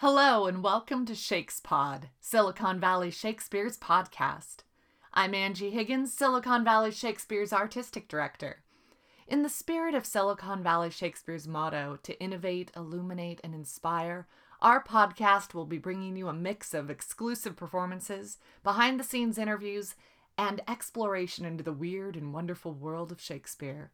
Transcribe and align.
Hello 0.00 0.46
and 0.46 0.62
welcome 0.62 1.04
to 1.06 1.12
Shakespod, 1.12 2.04
Silicon 2.20 2.78
Valley 2.78 3.10
Shakespeare's 3.10 3.76
podcast. 3.76 4.58
I'm 5.12 5.34
Angie 5.34 5.70
Higgins, 5.70 6.12
Silicon 6.12 6.62
Valley 6.62 6.92
Shakespeare's 6.92 7.52
artistic 7.52 8.06
director. 8.06 8.62
In 9.26 9.42
the 9.42 9.48
spirit 9.48 9.96
of 9.96 10.06
Silicon 10.06 10.62
Valley 10.62 10.90
Shakespeare's 10.90 11.48
motto 11.48 11.98
to 12.04 12.16
innovate, 12.20 12.70
illuminate, 12.76 13.40
and 13.42 13.56
inspire, 13.56 14.28
our 14.62 14.80
podcast 14.80 15.52
will 15.52 15.66
be 15.66 15.78
bringing 15.78 16.14
you 16.14 16.28
a 16.28 16.32
mix 16.32 16.74
of 16.74 16.90
exclusive 16.90 17.56
performances, 17.56 18.38
behind 18.62 19.00
the 19.00 19.04
scenes 19.04 19.36
interviews, 19.36 19.96
and 20.38 20.60
exploration 20.68 21.44
into 21.44 21.64
the 21.64 21.72
weird 21.72 22.14
and 22.14 22.32
wonderful 22.32 22.72
world 22.72 23.10
of 23.10 23.20
Shakespeare. 23.20 23.90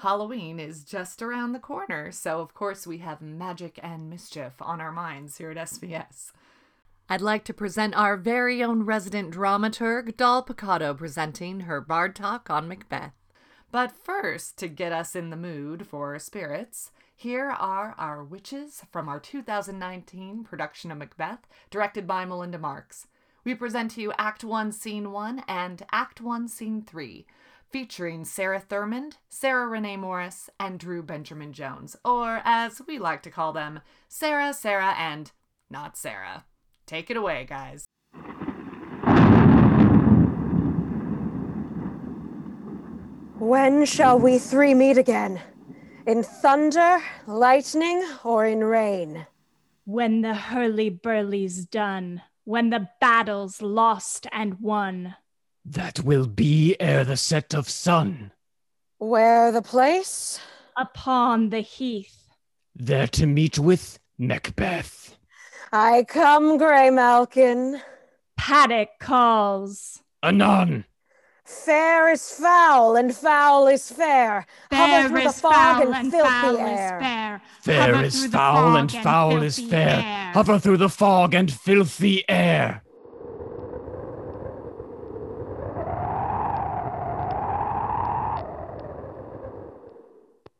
Halloween 0.00 0.60
is 0.60 0.84
just 0.84 1.22
around 1.22 1.52
the 1.52 1.58
corner, 1.58 2.12
so 2.12 2.40
of 2.40 2.52
course 2.52 2.86
we 2.86 2.98
have 2.98 3.22
magic 3.22 3.80
and 3.82 4.10
mischief 4.10 4.52
on 4.60 4.78
our 4.78 4.92
minds 4.92 5.38
here 5.38 5.50
at 5.50 5.56
SVS. 5.56 6.32
I'd 7.08 7.22
like 7.22 7.44
to 7.44 7.54
present 7.54 7.96
our 7.96 8.18
very 8.18 8.62
own 8.62 8.82
resident 8.82 9.32
dramaturg, 9.32 10.14
Doll 10.18 10.44
Picado, 10.44 10.94
presenting 10.94 11.60
her 11.60 11.80
Bard 11.80 12.14
Talk 12.14 12.50
on 12.50 12.68
Macbeth. 12.68 13.14
But 13.72 13.90
first, 13.90 14.58
to 14.58 14.68
get 14.68 14.92
us 14.92 15.16
in 15.16 15.30
the 15.30 15.36
mood 15.36 15.86
for 15.86 16.18
spirits, 16.18 16.90
here 17.14 17.48
are 17.48 17.94
our 17.96 18.22
witches 18.22 18.82
from 18.92 19.08
our 19.08 19.18
2019 19.18 20.44
production 20.44 20.90
of 20.90 20.98
Macbeth, 20.98 21.46
directed 21.70 22.06
by 22.06 22.26
Melinda 22.26 22.58
Marks. 22.58 23.06
We 23.44 23.54
present 23.54 23.92
to 23.92 24.02
you 24.02 24.12
Act 24.18 24.44
1, 24.44 24.72
Scene 24.72 25.10
1 25.10 25.44
and 25.48 25.82
Act 25.90 26.20
1, 26.20 26.48
Scene 26.48 26.82
3 26.82 27.24
featuring 27.70 28.24
Sarah 28.24 28.60
Thurmond, 28.60 29.14
Sarah 29.28 29.66
Renee 29.66 29.96
Morris, 29.96 30.48
and 30.58 30.78
Drew 30.78 31.02
Benjamin 31.02 31.52
Jones, 31.52 31.96
or 32.04 32.40
as 32.44 32.80
we 32.86 32.98
like 32.98 33.22
to 33.22 33.30
call 33.30 33.52
them, 33.52 33.80
Sarah, 34.08 34.52
Sarah, 34.54 34.94
and 34.98 35.32
not 35.70 35.96
Sarah. 35.96 36.44
Take 36.86 37.10
it 37.10 37.16
away, 37.16 37.46
guys. 37.48 37.84
When 43.38 43.84
shall 43.84 44.18
we 44.18 44.38
three 44.38 44.72
meet 44.72 44.96
again? 44.96 45.40
In 46.06 46.22
thunder, 46.22 47.02
lightning, 47.26 48.02
or 48.24 48.46
in 48.46 48.64
rain? 48.64 49.26
When 49.84 50.22
the 50.22 50.34
hurly-burly's 50.34 51.66
done, 51.66 52.22
when 52.44 52.70
the 52.70 52.88
battle's 53.00 53.60
lost 53.60 54.26
and 54.32 54.60
won. 54.60 55.16
That 55.68 56.00
will 56.04 56.26
be 56.26 56.76
ere 56.78 57.04
the 57.04 57.16
set 57.16 57.52
of 57.54 57.68
sun. 57.68 58.30
Where 58.98 59.50
the 59.50 59.62
place? 59.62 60.38
Upon 60.76 61.50
the 61.50 61.60
heath. 61.60 62.28
There 62.74 63.08
to 63.08 63.26
meet 63.26 63.58
with 63.58 63.98
Macbeth. 64.18 65.16
I 65.72 66.04
come, 66.04 66.56
Grey 66.56 66.90
Malkin. 66.90 67.80
Paddock 68.36 68.90
calls. 69.00 70.02
Anon. 70.22 70.84
Fair 71.44 72.10
is 72.10 72.30
foul, 72.30 72.96
and 72.96 73.14
foul 73.14 73.66
is 73.68 73.90
fair. 73.90 74.46
Fair 74.70 75.02
Hover 75.02 75.08
through 75.08 75.22
the 75.22 75.28
is 75.28 75.40
fog 75.40 75.52
foul 75.54 75.82
and 75.82 75.94
and 75.94 76.10
filthy 76.12 76.28
foul 76.28 76.56
air. 76.58 76.96
is 76.98 77.02
fair. 77.04 77.42
Fair 77.62 77.82
Hover 77.94 78.04
is 78.04 78.18
through 78.20 78.28
the 78.28 78.36
foul 78.36 78.54
fog 78.54 78.78
and 78.78 78.92
foul 78.92 79.42
is 79.42 79.58
fair. 79.58 79.88
air. 80.04 80.32
Hover 80.32 80.58
through 80.58 80.76
the 80.76 80.88
fog 80.88 81.34
and 81.34 81.52
filthy 81.52 82.24
air. 82.28 82.82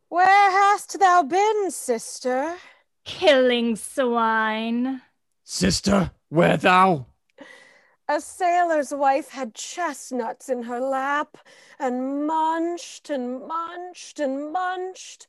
Where 0.08 0.50
hast 0.76 1.00
thou 1.00 1.22
been, 1.22 1.70
sister? 1.70 2.54
Killing 3.06 3.76
swine. 3.76 5.00
Sister, 5.42 6.10
where 6.28 6.58
thou? 6.58 7.06
A 8.10 8.20
sailor's 8.20 8.92
wife 8.92 9.30
had 9.30 9.54
chestnuts 9.54 10.50
in 10.50 10.64
her 10.64 10.78
lap 10.78 11.38
and 11.78 12.26
munched 12.26 13.08
and 13.08 13.48
munched 13.48 14.20
and 14.20 14.52
munched. 14.52 15.26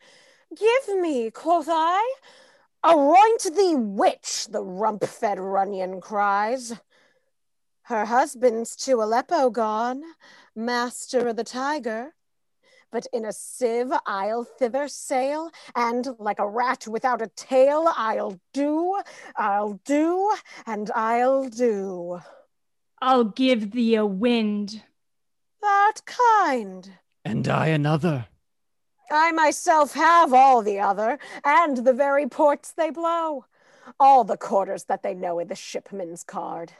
Give 0.53 1.00
me, 1.00 1.31
quoth 1.31 1.69
I. 1.72 2.03
Aroint 2.84 3.56
thee, 3.56 3.75
witch, 3.75 4.47
the 4.50 4.66
rump 4.66 5.06
fed 5.06 5.38
ronyon 5.38 6.02
cries. 6.02 6.74
Her 7.84 8.03
husband's 8.03 8.75
to 8.84 9.02
Aleppo 9.02 9.50
gone, 9.50 10.03
master 10.53 11.29
of 11.29 11.38
the 11.38 11.46
tiger. 11.46 12.16
But 12.92 13.06
in 13.12 13.25
a 13.25 13.34
sieve 13.34 13.92
I'll 14.06 14.44
thither 14.44 14.88
sail, 14.88 15.52
and 15.75 16.08
like 16.20 16.40
a 16.40 16.48
rat 16.48 16.88
without 16.88 17.22
a 17.22 17.28
tail, 17.28 17.92
I'll 17.96 18.40
do, 18.53 19.02
I'll 19.36 19.80
do, 19.86 20.34
and 20.66 20.90
I'll 20.96 21.50
do. 21.50 22.22
I'll 23.02 23.26
give 23.26 23.72
thee 23.72 23.96
a 23.96 24.06
wind. 24.06 24.84
That 25.62 26.02
kind. 26.06 26.90
And 27.26 27.47
I 27.47 27.68
another. 27.68 28.28
I 29.12 29.31
myself 29.31 29.94
have 29.94 30.34
all 30.34 30.62
the 30.62 30.80
other, 30.80 31.20
and 31.46 31.78
the 31.78 31.94
very 31.94 32.28
ports 32.28 32.72
they 32.72 32.90
blow, 32.90 33.46
all 34.00 34.24
the 34.24 34.38
quarters 34.38 34.86
that 34.86 35.03
they 35.03 35.14
know 35.14 35.40
in 35.40 35.47
the 35.47 35.56
shipman's 35.56 36.24
card. 36.24 36.74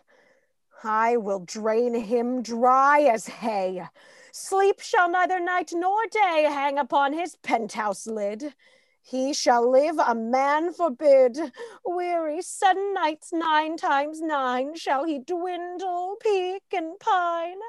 I 0.84 1.18
will 1.18 1.40
drain 1.40 1.94
him 1.94 2.42
dry 2.42 3.02
as 3.02 3.28
hay. 3.28 3.84
Sleep 4.32 4.80
shall 4.80 5.10
neither 5.10 5.40
night 5.40 5.72
nor 5.74 5.98
day 6.12 6.46
hang 6.48 6.78
upon 6.78 7.14
his 7.14 7.36
penthouse 7.38 8.06
lid. 8.06 8.54
He 9.02 9.34
shall 9.34 9.72
live 9.72 9.98
a 10.00 10.14
man 10.14 10.74
forbid. 10.74 11.40
Weary 11.86 12.42
sudden 12.42 12.94
nights 12.94 13.32
nine 13.32 13.78
times 13.78 14.22
nine 14.22 14.76
shall 14.76 15.06
he 15.06 15.18
dwindle, 15.18 16.18
peak, 16.22 16.64
and 16.74 17.00
pine. 17.00 17.60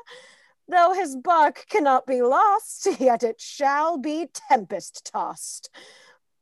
Though 0.69 0.93
his 0.93 1.17
bark 1.17 1.65
cannot 1.71 2.07
be 2.07 2.21
lost, 2.21 2.89
yet 3.01 3.23
it 3.23 3.41
shall 3.41 3.97
be 3.97 4.29
tempest 4.51 5.11
tossed. 5.11 5.71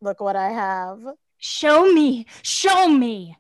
Look 0.01 0.21
what 0.21 0.35
I 0.35 0.51
have. 0.51 1.05
Show 1.39 1.93
me, 1.93 2.27
show 2.43 2.89
me. 2.89 3.37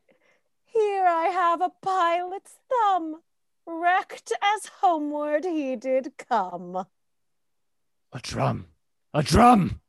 Here 0.79 1.07
I 1.07 1.29
have 1.29 1.63
a 1.63 1.73
pilot's 1.81 2.59
thumb, 2.69 3.23
wrecked 3.67 4.33
as 4.43 4.67
homeward 4.81 5.45
he 5.45 5.75
did 5.75 6.13
come. 6.19 6.85
A 8.13 8.19
drum. 8.21 8.67
A 9.15 9.23
drum. 9.23 9.81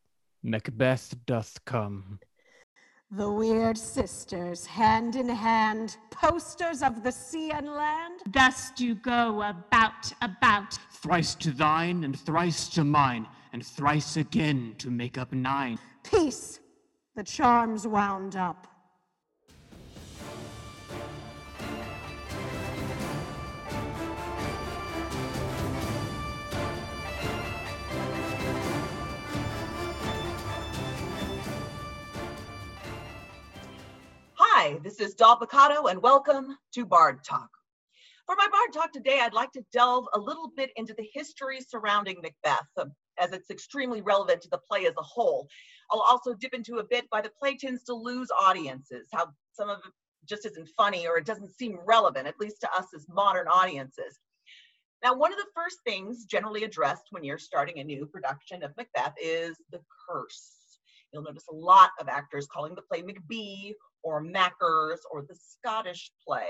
Macbeth 0.44 1.14
doth 1.26 1.60
come. 1.66 2.20
The 3.12 3.30
weird 3.30 3.78
sisters, 3.78 4.66
hand 4.66 5.18
in 5.18 5.28
hand, 5.28 5.98
posters 6.10 6.82
of 6.82 7.04
the 7.04 7.12
sea 7.12 7.52
and 7.52 7.68
land. 7.68 8.22
Thus 8.32 8.72
do 8.72 8.96
go 8.96 9.42
about, 9.42 10.14
about. 10.22 10.80
Thrice 10.92 11.36
to 11.36 11.52
thine, 11.52 12.06
and 12.06 12.18
thrice 12.18 12.70
to 12.70 12.86
mine, 12.86 13.28
and 13.52 13.66
thrice 13.66 14.16
again 14.16 14.76
to 14.78 14.90
make 14.90 15.18
up 15.18 15.34
nine. 15.34 15.80
Peace, 16.04 16.62
the 17.16 17.24
charms 17.24 17.86
wound 17.86 18.38
up. 18.38 18.68
Hi, 34.68 34.78
this 34.84 35.00
is 35.00 35.14
Doll 35.14 35.40
Picado, 35.40 35.90
and 35.90 36.04
welcome 36.04 36.58
to 36.74 36.86
Bard 36.86 37.24
Talk. 37.24 37.48
For 38.26 38.36
my 38.38 38.50
Bard 38.52 38.74
Talk 38.74 38.92
today, 38.92 39.22
I'd 39.22 39.32
like 39.32 39.54
to 39.54 39.64
delve 39.72 40.08
a 40.14 40.20
little 40.20 40.52
bit 40.58 40.72
into 40.76 40.94
the 40.94 41.08
history 41.14 41.62
surrounding 41.62 42.18
Macbeth, 42.22 42.68
um, 42.76 42.92
as 43.18 43.32
it's 43.32 43.50
extremely 43.50 44.02
relevant 44.02 44.42
to 44.42 44.50
the 44.50 44.60
play 44.70 44.86
as 44.86 44.94
a 44.98 45.04
whole. 45.04 45.48
I'll 45.90 46.02
also 46.02 46.34
dip 46.34 46.54
into 46.54 46.80
a 46.80 46.84
bit 46.84 47.06
why 47.08 47.22
the 47.22 47.32
play 47.40 47.56
tends 47.56 47.84
to 47.84 47.94
lose 47.94 48.28
audiences, 48.38 49.08
how 49.14 49.28
some 49.54 49.70
of 49.70 49.78
it 49.78 49.94
just 50.26 50.46
isn't 50.46 50.68
funny 50.76 51.08
or 51.08 51.18
it 51.18 51.26
doesn't 51.26 51.56
seem 51.56 51.80
relevant, 51.86 52.28
at 52.28 52.38
least 52.38 52.60
to 52.60 52.74
us 52.74 52.88
as 52.94 53.06
modern 53.08 53.48
audiences. 53.48 54.20
Now, 55.02 55.16
one 55.16 55.32
of 55.32 55.40
the 55.40 55.48
first 55.56 55.78
things 55.86 56.26
generally 56.26 56.66
addressed 56.66 57.06
when 57.12 57.24
you're 57.24 57.38
starting 57.38 57.80
a 57.80 57.86
new 57.86 58.06
production 58.06 58.64
of 58.64 58.76
Macbeth 58.76 59.14
is 59.18 59.56
the 59.72 59.80
curse. 60.10 60.52
You'll 61.14 61.24
notice 61.24 61.46
a 61.50 61.56
lot 61.56 61.92
of 62.02 62.10
actors 62.10 62.48
calling 62.52 62.76
the 62.76 62.82
play 62.82 63.02
Macbee 63.02 63.72
or 64.04 64.22
Mackers 64.22 65.02
or 65.12 65.24
the 65.24 65.36
Scottish 65.36 66.12
play. 66.26 66.48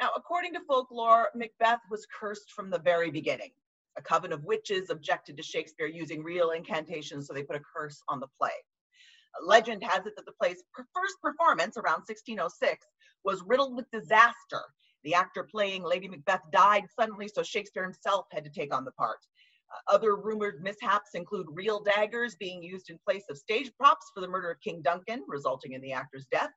Now, 0.00 0.10
according 0.16 0.54
to 0.54 0.60
folklore, 0.66 1.28
Macbeth 1.34 1.80
was 1.90 2.06
cursed 2.18 2.52
from 2.52 2.70
the 2.70 2.78
very 2.78 3.10
beginning. 3.10 3.50
A 3.96 4.02
coven 4.02 4.32
of 4.32 4.44
witches 4.44 4.90
objected 4.90 5.36
to 5.36 5.42
Shakespeare 5.42 5.86
using 5.86 6.22
real 6.22 6.50
incantations, 6.50 7.26
so 7.26 7.34
they 7.34 7.42
put 7.42 7.56
a 7.56 7.62
curse 7.76 8.02
on 8.08 8.20
the 8.20 8.28
play. 8.38 8.50
Legend 9.40 9.82
has 9.82 10.06
it 10.06 10.14
that 10.16 10.26
the 10.26 10.32
play's 10.32 10.62
first 10.74 11.14
performance 11.22 11.76
around 11.76 12.02
1606 12.06 12.86
was 13.24 13.42
riddled 13.46 13.76
with 13.76 13.90
disaster. 13.90 14.62
The 15.04 15.14
actor 15.14 15.44
playing 15.50 15.82
Lady 15.82 16.08
Macbeth 16.08 16.42
died 16.52 16.84
suddenly, 16.98 17.28
so 17.28 17.42
Shakespeare 17.42 17.82
himself 17.82 18.26
had 18.32 18.44
to 18.44 18.50
take 18.50 18.74
on 18.74 18.84
the 18.84 18.92
part. 18.92 19.18
Uh, 19.72 19.94
other 19.94 20.16
rumored 20.16 20.62
mishaps 20.62 21.10
include 21.14 21.46
real 21.50 21.82
daggers 21.82 22.36
being 22.36 22.62
used 22.62 22.90
in 22.90 22.98
place 23.06 23.24
of 23.30 23.38
stage 23.38 23.70
props 23.78 24.10
for 24.14 24.20
the 24.20 24.28
murder 24.28 24.50
of 24.50 24.60
King 24.60 24.82
Duncan, 24.82 25.24
resulting 25.26 25.72
in 25.72 25.80
the 25.80 25.92
actor's 25.92 26.26
death. 26.30 26.50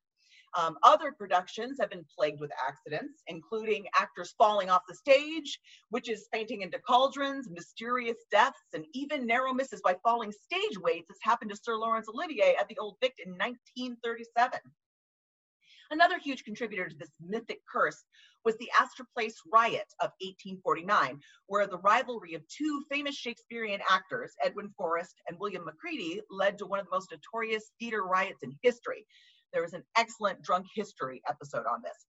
Um, 0.55 0.77
other 0.83 1.11
productions 1.11 1.77
have 1.81 1.89
been 1.89 2.05
plagued 2.17 2.39
with 2.39 2.51
accidents, 2.65 3.21
including 3.27 3.85
actors 3.99 4.33
falling 4.37 4.69
off 4.69 4.83
the 4.87 4.95
stage, 4.95 5.59
witches 5.91 6.29
fainting 6.31 6.61
into 6.61 6.79
cauldrons, 6.79 7.49
mysterious 7.49 8.17
deaths, 8.31 8.59
and 8.73 8.85
even 8.93 9.27
narrow 9.27 9.53
misses 9.53 9.81
by 9.81 9.97
falling 10.01 10.31
stage 10.31 10.79
weights, 10.79 11.09
as 11.11 11.17
happened 11.21 11.51
to 11.51 11.57
Sir 11.57 11.75
Laurence 11.75 12.07
Olivier 12.07 12.55
at 12.57 12.69
the 12.69 12.77
Old 12.77 12.95
Vic 13.01 13.15
in 13.25 13.31
1937. 13.31 14.59
Another 15.91 16.17
huge 16.17 16.43
contributor 16.43 16.89
to 16.89 16.95
this 16.95 17.11
mythic 17.19 17.59
curse 17.71 18.05
was 18.43 18.57
the 18.57 18.71
Astor 18.79 19.05
Place 19.13 19.35
riot 19.51 19.93
of 19.99 20.11
1849, 20.21 21.19
where 21.47 21.67
the 21.67 21.77
rivalry 21.79 22.33
of 22.33 22.47
two 22.47 22.83
famous 22.89 23.15
Shakespearean 23.15 23.81
actors, 23.89 24.33
Edwin 24.43 24.73
Forrest 24.77 25.21
and 25.27 25.37
William 25.37 25.65
Macready, 25.65 26.21
led 26.29 26.57
to 26.57 26.65
one 26.65 26.79
of 26.79 26.85
the 26.85 26.91
most 26.91 27.11
notorious 27.11 27.71
theater 27.79 28.03
riots 28.03 28.41
in 28.41 28.57
history. 28.63 29.05
There 29.53 29.61
was 29.61 29.73
an 29.73 29.83
excellent 29.97 30.41
drunk 30.41 30.67
history 30.73 31.21
episode 31.29 31.65
on 31.65 31.81
this. 31.83 32.05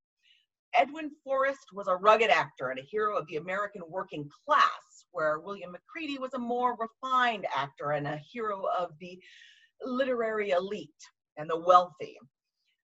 Edwin 0.74 1.10
Forrest 1.24 1.68
was 1.72 1.88
a 1.88 1.96
rugged 1.96 2.30
actor 2.30 2.68
and 2.70 2.78
a 2.78 2.82
hero 2.82 3.16
of 3.16 3.26
the 3.28 3.36
American 3.36 3.82
working 3.88 4.28
class, 4.46 5.06
where 5.10 5.38
William 5.38 5.72
Macready 5.72 6.18
was 6.18 6.34
a 6.34 6.38
more 6.38 6.76
refined 6.78 7.46
actor 7.56 7.92
and 7.92 8.06
a 8.06 8.20
hero 8.30 8.64
of 8.78 8.90
the 9.00 9.18
literary 9.82 10.50
elite 10.50 10.90
and 11.36 11.48
the 11.48 11.58
wealthy. 11.58 12.18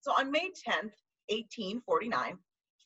So 0.01 0.11
on 0.11 0.31
May 0.31 0.49
10th, 0.67 0.93
1849, 1.29 2.37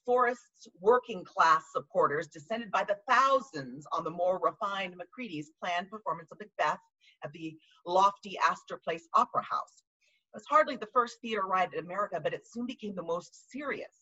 Forrest's 0.06 0.68
working 0.81 1.24
class 1.24 1.63
supporters 1.71 2.27
descended 2.27 2.71
by 2.71 2.83
the 2.83 2.98
thousands 3.10 3.86
on 3.92 4.04
the 4.04 4.10
more 4.10 4.39
refined 4.44 4.95
Macready's 4.98 5.51
planned 5.62 5.89
performance 5.89 6.30
of 6.31 6.39
Macbeth 6.39 6.80
at 7.24 7.31
the 7.33 7.56
lofty 7.86 8.38
Astor 8.50 8.80
Place 8.83 9.07
Opera 9.13 9.44
House. 9.44 9.83
It 10.34 10.38
was 10.38 10.46
hardly 10.50 10.78
the 10.78 10.88
first 10.88 11.22
theater 11.22 11.44
riot 11.44 11.74
in 11.74 11.86
America, 11.86 12.20
but 12.20 12.34
it 12.34 12.48
soon 12.48 12.66
became 12.66 12.96
the 12.96 13.04
most 13.04 13.52
serious. 13.52 14.02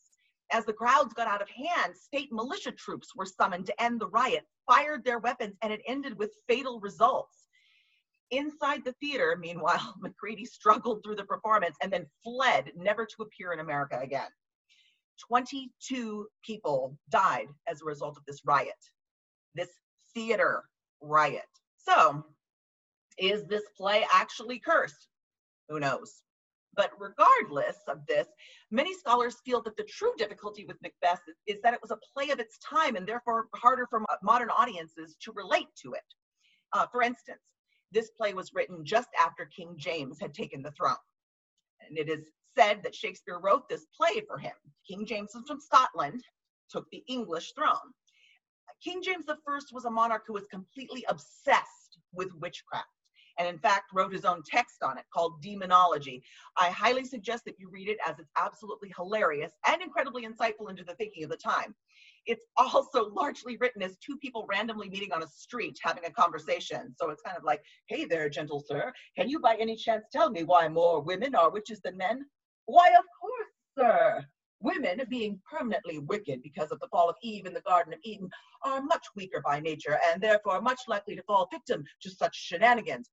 As 0.53 0.65
the 0.65 0.71
crowds 0.71 1.13
got 1.13 1.27
out 1.27 1.41
of 1.41 1.49
hand, 1.49 1.95
state 1.95 2.31
militia 2.31 2.71
troops 2.71 3.13
were 3.13 3.25
summoned 3.25 3.65
to 3.65 3.83
end 3.83 3.99
the 3.99 4.07
riot, 4.07 4.45
fired 4.65 5.03
their 5.03 5.19
weapons, 5.19 5.57
and 5.61 5.73
it 5.73 5.81
ended 5.85 6.17
with 6.17 6.33
fatal 6.47 6.79
results. 6.79 7.47
Inside 8.31 8.85
the 8.85 8.93
theater, 9.01 9.35
meanwhile, 9.41 9.95
Macready 9.99 10.45
struggled 10.45 11.03
through 11.03 11.17
the 11.17 11.25
performance 11.25 11.75
and 11.81 11.91
then 11.91 12.05
fled, 12.23 12.71
never 12.77 13.05
to 13.05 13.23
appear 13.23 13.51
in 13.51 13.59
America 13.59 13.99
again. 14.01 14.29
22 15.27 16.27
people 16.45 16.97
died 17.09 17.47
as 17.67 17.81
a 17.81 17.85
result 17.85 18.17
of 18.17 18.23
this 18.25 18.39
riot, 18.45 18.73
this 19.53 19.69
theater 20.13 20.63
riot. 21.01 21.43
So, 21.77 22.25
is 23.17 23.45
this 23.47 23.63
play 23.77 24.05
actually 24.13 24.59
cursed? 24.59 25.07
Who 25.71 25.79
knows? 25.79 26.21
But 26.75 26.91
regardless 26.99 27.77
of 27.87 28.05
this, 28.05 28.27
many 28.71 28.93
scholars 28.93 29.37
feel 29.45 29.61
that 29.63 29.77
the 29.77 29.85
true 29.85 30.11
difficulty 30.17 30.65
with 30.65 30.81
Macbeth 30.81 31.21
is 31.47 31.61
that 31.61 31.73
it 31.73 31.81
was 31.81 31.91
a 31.91 31.99
play 32.13 32.29
of 32.29 32.39
its 32.39 32.57
time 32.57 32.97
and 32.97 33.07
therefore 33.07 33.47
harder 33.55 33.87
for 33.89 34.03
modern 34.21 34.49
audiences 34.49 35.15
to 35.21 35.31
relate 35.31 35.67
to 35.81 35.93
it. 35.93 36.03
Uh, 36.73 36.87
for 36.91 37.01
instance, 37.01 37.41
this 37.91 38.11
play 38.11 38.33
was 38.33 38.53
written 38.53 38.83
just 38.83 39.07
after 39.19 39.45
King 39.45 39.75
James 39.77 40.19
had 40.19 40.33
taken 40.33 40.61
the 40.61 40.71
throne. 40.71 40.95
And 41.87 41.97
it 41.97 42.09
is 42.09 42.31
said 42.57 42.83
that 42.83 42.95
Shakespeare 42.95 43.39
wrote 43.39 43.69
this 43.69 43.85
play 43.95 44.21
for 44.27 44.37
him. 44.37 44.55
King 44.85 45.05
James 45.05 45.31
was 45.33 45.45
from 45.47 45.61
Scotland, 45.61 46.21
took 46.69 46.89
the 46.91 47.03
English 47.07 47.53
throne. 47.53 47.93
King 48.83 49.01
James 49.01 49.25
I 49.29 49.35
was 49.71 49.85
a 49.85 49.89
monarch 49.89 50.23
who 50.27 50.33
was 50.33 50.47
completely 50.47 51.05
obsessed 51.07 51.99
with 52.13 52.33
witchcraft 52.41 52.89
and 53.37 53.47
in 53.47 53.57
fact 53.57 53.91
wrote 53.93 54.13
his 54.13 54.25
own 54.25 54.41
text 54.45 54.83
on 54.83 54.97
it 54.97 55.05
called 55.13 55.43
Daemonologie. 55.43 56.21
I 56.57 56.69
highly 56.69 57.05
suggest 57.05 57.45
that 57.45 57.59
you 57.59 57.69
read 57.69 57.89
it 57.89 57.97
as 58.05 58.19
it's 58.19 58.31
absolutely 58.37 58.93
hilarious 58.95 59.53
and 59.67 59.81
incredibly 59.81 60.25
insightful 60.25 60.69
into 60.69 60.83
the 60.83 60.95
thinking 60.95 61.23
of 61.23 61.29
the 61.29 61.37
time. 61.37 61.75
It's 62.25 62.45
also 62.55 63.09
largely 63.09 63.57
written 63.57 63.81
as 63.81 63.97
two 63.97 64.17
people 64.17 64.45
randomly 64.47 64.89
meeting 64.89 65.11
on 65.11 65.23
a 65.23 65.27
street 65.27 65.79
having 65.81 66.05
a 66.05 66.11
conversation. 66.11 66.93
So 66.99 67.09
it's 67.09 67.23
kind 67.23 67.37
of 67.37 67.43
like, 67.43 67.63
hey 67.87 68.05
there, 68.05 68.29
gentle 68.29 68.63
sir, 68.65 68.93
can 69.17 69.27
you 69.27 69.39
by 69.39 69.55
any 69.59 69.75
chance 69.75 70.05
tell 70.11 70.29
me 70.29 70.43
why 70.43 70.67
more 70.67 71.01
women 71.01 71.33
are 71.35 71.49
witches 71.49 71.81
than 71.81 71.97
men? 71.97 72.25
Why, 72.65 72.89
of 72.89 73.05
course, 73.19 73.51
sir. 73.77 74.25
Women, 74.59 75.01
being 75.09 75.41
permanently 75.49 75.97
wicked 75.97 76.43
because 76.43 76.71
of 76.71 76.79
the 76.79 76.87
fall 76.89 77.09
of 77.09 77.15
Eve 77.23 77.47
in 77.47 77.53
the 77.53 77.61
Garden 77.61 77.93
of 77.93 77.99
Eden, 78.03 78.29
are 78.63 78.81
much 78.81 79.05
weaker 79.15 79.41
by 79.43 79.59
nature 79.59 79.97
and 80.05 80.21
therefore 80.21 80.61
much 80.61 80.81
likely 80.87 81.15
to 81.15 81.23
fall 81.23 81.49
victim 81.51 81.83
to 82.01 82.11
such 82.11 82.35
shenanigans, 82.35 83.09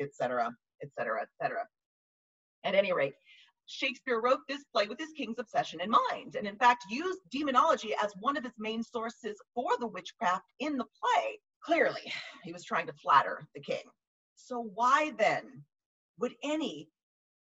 etc., 0.00 0.50
etc., 0.82 1.22
etc. 1.22 1.66
At 2.64 2.74
any 2.74 2.92
rate, 2.92 3.14
Shakespeare 3.66 4.20
wrote 4.20 4.40
this 4.48 4.64
play 4.72 4.88
with 4.88 4.98
his 4.98 5.12
king's 5.12 5.38
obsession 5.38 5.80
in 5.80 5.90
mind, 5.90 6.34
and 6.34 6.46
in 6.46 6.56
fact 6.56 6.84
used 6.90 7.20
Daemonologie 7.32 7.94
as 8.02 8.12
one 8.18 8.36
of 8.36 8.42
his 8.42 8.58
main 8.58 8.82
sources 8.82 9.40
for 9.54 9.70
the 9.78 9.86
witchcraft 9.86 10.46
in 10.58 10.76
the 10.76 10.84
play. 10.84 11.38
Clearly, 11.62 12.12
he 12.42 12.52
was 12.52 12.64
trying 12.64 12.86
to 12.88 12.92
flatter 12.94 13.46
the 13.54 13.60
king. 13.60 13.84
So, 14.34 14.70
why 14.74 15.12
then 15.18 15.64
would 16.18 16.34
any 16.42 16.88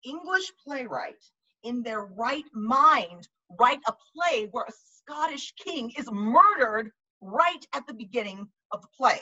English 0.05 0.51
playwright 0.65 1.23
in 1.63 1.83
their 1.83 2.07
right 2.07 2.45
mind 2.53 3.29
write 3.61 3.81
a 3.87 3.95
play 4.15 4.49
where 4.51 4.65
a 4.65 4.73
Scottish 4.73 5.53
king 5.55 5.93
is 5.97 6.11
murdered 6.11 6.91
right 7.21 7.65
at 7.73 7.87
the 7.87 7.95
beginning 7.95 8.49
of 8.73 8.83
the 8.83 8.89
play? 8.97 9.21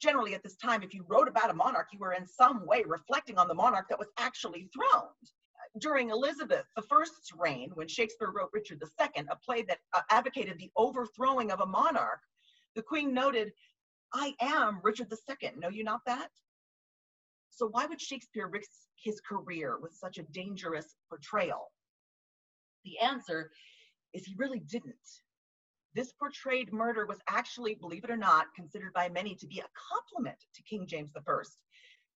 Generally, 0.00 0.34
at 0.34 0.42
this 0.42 0.56
time, 0.56 0.82
if 0.82 0.94
you 0.94 1.04
wrote 1.08 1.28
about 1.28 1.50
a 1.50 1.54
monarch, 1.54 1.88
you 1.92 1.98
were 1.98 2.12
in 2.12 2.26
some 2.26 2.66
way 2.66 2.84
reflecting 2.86 3.38
on 3.38 3.48
the 3.48 3.54
monarch 3.54 3.88
that 3.88 3.98
was 3.98 4.08
actually 4.18 4.68
throned 4.72 5.30
during 5.78 6.10
Elizabeth 6.10 6.66
I's 6.76 7.10
reign, 7.36 7.70
when 7.74 7.88
Shakespeare 7.88 8.30
wrote 8.30 8.50
Richard 8.52 8.82
II, 8.82 9.24
a 9.28 9.36
play 9.36 9.62
that 9.62 9.78
uh, 9.92 10.02
advocated 10.10 10.58
the 10.58 10.70
overthrowing 10.76 11.50
of 11.50 11.60
a 11.60 11.66
monarch, 11.66 12.20
the 12.74 12.82
queen 12.82 13.12
noted, 13.12 13.52
I 14.12 14.34
am 14.40 14.80
Richard 14.82 15.12
II. 15.12 15.50
Know 15.58 15.68
you 15.68 15.84
not 15.84 16.00
that? 16.06 16.28
So 17.50 17.66
why 17.66 17.86
would 17.86 18.00
Shakespeare 18.00 18.48
risk 18.48 18.70
his 18.96 19.20
career 19.20 19.78
with 19.80 19.94
such 19.94 20.18
a 20.18 20.22
dangerous 20.24 20.96
portrayal? 21.08 21.72
The 22.84 22.98
answer 22.98 23.50
is 24.12 24.24
he 24.24 24.34
really 24.36 24.60
didn't. 24.60 24.94
This 25.94 26.12
portrayed 26.12 26.72
murder 26.72 27.06
was 27.06 27.20
actually, 27.28 27.76
believe 27.76 28.02
it 28.02 28.10
or 28.10 28.16
not, 28.16 28.52
considered 28.56 28.92
by 28.92 29.08
many 29.08 29.36
to 29.36 29.46
be 29.46 29.60
a 29.60 29.70
compliment 29.74 30.44
to 30.54 30.62
King 30.64 30.88
James 30.88 31.12
I 31.16 31.42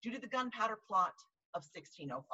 due 0.02 0.10
to 0.10 0.18
the 0.18 0.26
gunpowder 0.26 0.80
plot 0.84 1.14
of 1.54 1.62
1605. 1.62 2.24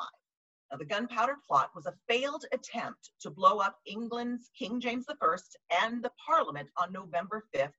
Now, 0.70 0.78
the 0.78 0.86
gunpowder 0.86 1.36
plot 1.46 1.70
was 1.74 1.84
a 1.84 1.92
failed 2.08 2.46
attempt 2.52 3.10
to 3.20 3.30
blow 3.30 3.58
up 3.58 3.78
England's 3.84 4.50
King 4.58 4.80
James 4.80 5.04
I 5.08 5.36
and 5.82 6.02
the 6.02 6.12
Parliament 6.26 6.70
on 6.78 6.92
November 6.92 7.44
5th, 7.54 7.76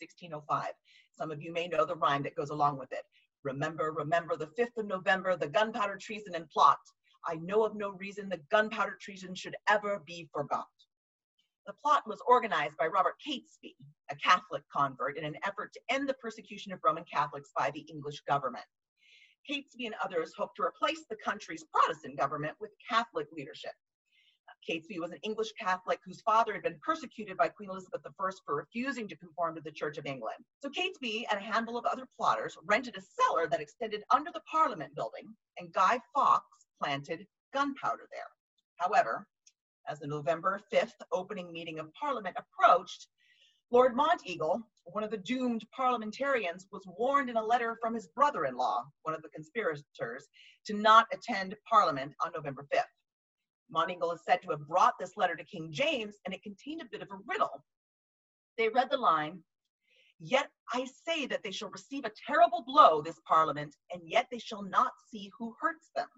1605. 0.00 0.72
Some 1.16 1.30
of 1.30 1.40
you 1.40 1.50
may 1.50 1.66
know 1.66 1.86
the 1.86 1.96
rhyme 1.96 2.22
that 2.24 2.36
goes 2.36 2.50
along 2.50 2.78
with 2.78 2.92
it. 2.92 3.04
Remember, 3.42 3.90
remember 3.90 4.36
the 4.36 4.48
5th 4.48 4.76
of 4.76 4.86
November, 4.86 5.34
the 5.34 5.48
gunpowder 5.48 5.96
treason 5.96 6.34
and 6.34 6.50
plot. 6.50 6.78
I 7.26 7.36
know 7.36 7.64
of 7.64 7.74
no 7.74 7.92
reason 7.92 8.28
the 8.28 8.40
gunpowder 8.50 8.98
treason 9.00 9.34
should 9.34 9.56
ever 9.66 10.02
be 10.06 10.28
forgot. 10.30 10.66
The 11.68 11.74
plot 11.74 12.04
was 12.06 12.22
organized 12.26 12.78
by 12.78 12.86
Robert 12.86 13.16
Catesby, 13.20 13.76
a 14.10 14.16
Catholic 14.16 14.62
convert, 14.74 15.18
in 15.18 15.24
an 15.26 15.36
effort 15.44 15.70
to 15.74 15.80
end 15.90 16.08
the 16.08 16.14
persecution 16.14 16.72
of 16.72 16.80
Roman 16.82 17.04
Catholics 17.04 17.50
by 17.54 17.70
the 17.70 17.84
English 17.90 18.22
government. 18.22 18.64
Catesby 19.46 19.84
and 19.84 19.94
others 20.02 20.32
hoped 20.34 20.56
to 20.56 20.62
replace 20.62 21.04
the 21.10 21.18
country's 21.22 21.64
Protestant 21.64 22.16
government 22.16 22.56
with 22.58 22.70
Catholic 22.88 23.26
leadership. 23.32 23.72
Catesby 24.66 24.98
was 24.98 25.10
an 25.10 25.18
English 25.22 25.52
Catholic 25.60 26.00
whose 26.06 26.22
father 26.22 26.54
had 26.54 26.62
been 26.62 26.80
persecuted 26.82 27.36
by 27.36 27.48
Queen 27.48 27.68
Elizabeth 27.68 28.00
I 28.06 28.30
for 28.46 28.56
refusing 28.56 29.06
to 29.06 29.16
conform 29.16 29.54
to 29.54 29.60
the 29.60 29.70
Church 29.70 29.98
of 29.98 30.06
England. 30.06 30.42
So 30.60 30.70
Catesby 30.70 31.26
and 31.30 31.38
a 31.38 31.52
handful 31.52 31.76
of 31.76 31.84
other 31.84 32.08
plotters 32.16 32.56
rented 32.64 32.96
a 32.96 33.02
cellar 33.02 33.46
that 33.46 33.60
extended 33.60 34.04
under 34.10 34.30
the 34.32 34.42
Parliament 34.50 34.94
building, 34.94 35.36
and 35.58 35.70
Guy 35.74 36.00
Fawkes 36.14 36.64
planted 36.82 37.26
gunpowder 37.52 38.08
there. 38.10 38.30
However, 38.76 39.26
as 39.88 40.00
the 40.00 40.06
November 40.06 40.60
5th 40.72 40.94
opening 41.12 41.52
meeting 41.52 41.78
of 41.78 41.92
Parliament 41.94 42.36
approached, 42.36 43.08
Lord 43.70 43.94
Monteagle, 43.94 44.62
one 44.84 45.04
of 45.04 45.10
the 45.10 45.18
doomed 45.18 45.64
parliamentarians, 45.74 46.66
was 46.72 46.82
warned 46.86 47.28
in 47.30 47.36
a 47.36 47.44
letter 47.44 47.76
from 47.80 47.94
his 47.94 48.08
brother 48.08 48.44
in 48.46 48.56
law, 48.56 48.84
one 49.02 49.14
of 49.14 49.22
the 49.22 49.28
conspirators, 49.28 49.84
to 50.66 50.74
not 50.74 51.06
attend 51.12 51.54
Parliament 51.68 52.14
on 52.24 52.32
November 52.34 52.66
5th. 52.74 52.84
Monteagle 53.74 54.14
is 54.14 54.20
said 54.24 54.40
to 54.42 54.50
have 54.50 54.66
brought 54.66 54.94
this 54.98 55.16
letter 55.16 55.36
to 55.36 55.44
King 55.44 55.68
James, 55.70 56.16
and 56.24 56.34
it 56.34 56.42
contained 56.42 56.80
a 56.80 56.88
bit 56.90 57.02
of 57.02 57.08
a 57.10 57.18
riddle. 57.26 57.64
They 58.56 58.68
read 58.68 58.90
the 58.90 58.96
line 58.96 59.42
Yet 60.20 60.50
I 60.72 60.84
say 61.06 61.26
that 61.26 61.42
they 61.44 61.52
shall 61.52 61.70
receive 61.70 62.04
a 62.04 62.12
terrible 62.26 62.62
blow, 62.66 63.00
this 63.00 63.20
Parliament, 63.26 63.76
and 63.92 64.02
yet 64.04 64.26
they 64.30 64.38
shall 64.38 64.62
not 64.62 64.92
see 65.10 65.30
who 65.38 65.54
hurts 65.60 65.90
them. 65.94 66.08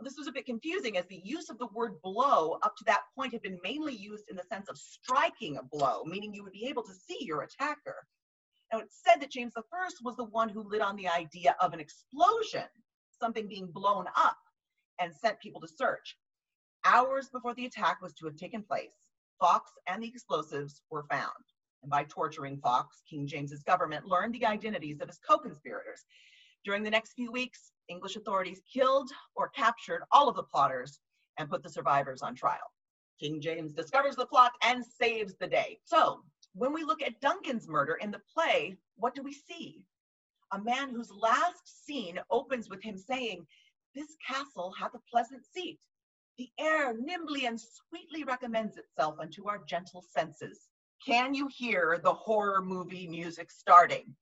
This 0.00 0.18
was 0.18 0.26
a 0.26 0.32
bit 0.32 0.44
confusing 0.44 0.98
as 0.98 1.06
the 1.06 1.22
use 1.24 1.48
of 1.48 1.58
the 1.58 1.68
word 1.68 2.02
blow 2.02 2.58
up 2.62 2.76
to 2.76 2.84
that 2.84 3.04
point 3.16 3.32
had 3.32 3.42
been 3.42 3.58
mainly 3.62 3.94
used 3.94 4.28
in 4.28 4.36
the 4.36 4.42
sense 4.42 4.68
of 4.68 4.76
striking 4.76 5.56
a 5.56 5.62
blow, 5.62 6.04
meaning 6.04 6.34
you 6.34 6.42
would 6.42 6.52
be 6.52 6.66
able 6.66 6.82
to 6.82 6.92
see 6.92 7.18
your 7.20 7.42
attacker. 7.42 8.06
Now 8.72 8.80
it's 8.80 9.00
said 9.04 9.20
that 9.22 9.30
James 9.30 9.54
I 9.56 9.62
was 10.02 10.16
the 10.16 10.24
one 10.24 10.48
who 10.48 10.68
lit 10.68 10.82
on 10.82 10.96
the 10.96 11.08
idea 11.08 11.56
of 11.60 11.72
an 11.72 11.80
explosion, 11.80 12.66
something 13.18 13.48
being 13.48 13.70
blown 13.72 14.06
up, 14.16 14.36
and 15.00 15.14
sent 15.14 15.40
people 15.40 15.60
to 15.60 15.68
search. 15.68 16.16
Hours 16.84 17.28
before 17.30 17.54
the 17.54 17.66
attack 17.66 18.02
was 18.02 18.12
to 18.14 18.26
have 18.26 18.36
taken 18.36 18.62
place, 18.62 18.92
Fawkes 19.40 19.72
and 19.86 20.02
the 20.02 20.08
explosives 20.08 20.82
were 20.90 21.06
found. 21.10 21.32
And 21.82 21.90
by 21.90 22.04
torturing 22.04 22.58
Fawkes, 22.58 23.02
King 23.08 23.26
James's 23.26 23.62
government 23.62 24.06
learned 24.06 24.34
the 24.34 24.46
identities 24.46 25.00
of 25.00 25.08
his 25.08 25.20
co-conspirators. 25.26 26.04
During 26.64 26.82
the 26.82 26.90
next 26.90 27.12
few 27.12 27.30
weeks, 27.30 27.72
English 27.88 28.16
authorities 28.16 28.62
killed 28.72 29.10
or 29.34 29.48
captured 29.50 30.04
all 30.10 30.28
of 30.28 30.36
the 30.36 30.42
plotters 30.42 31.00
and 31.38 31.50
put 31.50 31.62
the 31.62 31.68
survivors 31.68 32.22
on 32.22 32.34
trial. 32.34 32.72
King 33.20 33.40
James 33.40 33.72
discovers 33.72 34.16
the 34.16 34.26
plot 34.26 34.52
and 34.62 34.84
saves 34.84 35.34
the 35.36 35.46
day. 35.46 35.78
So, 35.84 36.22
when 36.54 36.72
we 36.72 36.84
look 36.84 37.02
at 37.02 37.20
Duncan's 37.20 37.68
murder 37.68 37.94
in 37.94 38.10
the 38.10 38.20
play, 38.32 38.76
what 38.96 39.14
do 39.14 39.22
we 39.22 39.32
see? 39.32 39.82
A 40.52 40.60
man 40.60 40.90
whose 40.90 41.10
last 41.10 41.84
scene 41.86 42.20
opens 42.30 42.68
with 42.68 42.82
him 42.82 42.96
saying, 42.96 43.46
This 43.94 44.16
castle 44.26 44.72
hath 44.78 44.94
a 44.94 45.10
pleasant 45.10 45.44
seat. 45.44 45.80
The 46.38 46.50
air 46.58 46.94
nimbly 46.94 47.46
and 47.46 47.60
sweetly 47.60 48.24
recommends 48.24 48.76
itself 48.76 49.16
unto 49.20 49.48
our 49.48 49.62
gentle 49.68 50.02
senses. 50.02 50.68
Can 51.04 51.34
you 51.34 51.48
hear 51.48 52.00
the 52.02 52.14
horror 52.14 52.62
movie 52.62 53.06
music 53.06 53.50
starting? 53.50 54.14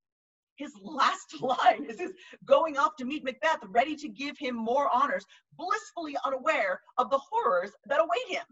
His 0.62 0.78
last 0.80 1.42
line 1.42 1.86
is 1.86 1.98
his 1.98 2.12
going 2.44 2.78
off 2.78 2.94
to 2.98 3.04
meet 3.04 3.24
Macbeth, 3.24 3.58
ready 3.66 3.96
to 3.96 4.08
give 4.08 4.38
him 4.38 4.54
more 4.54 4.88
honors, 4.94 5.24
blissfully 5.58 6.16
unaware 6.24 6.80
of 6.98 7.10
the 7.10 7.18
horrors 7.18 7.72
that 7.86 7.98
await 7.98 8.28
him. 8.38 8.44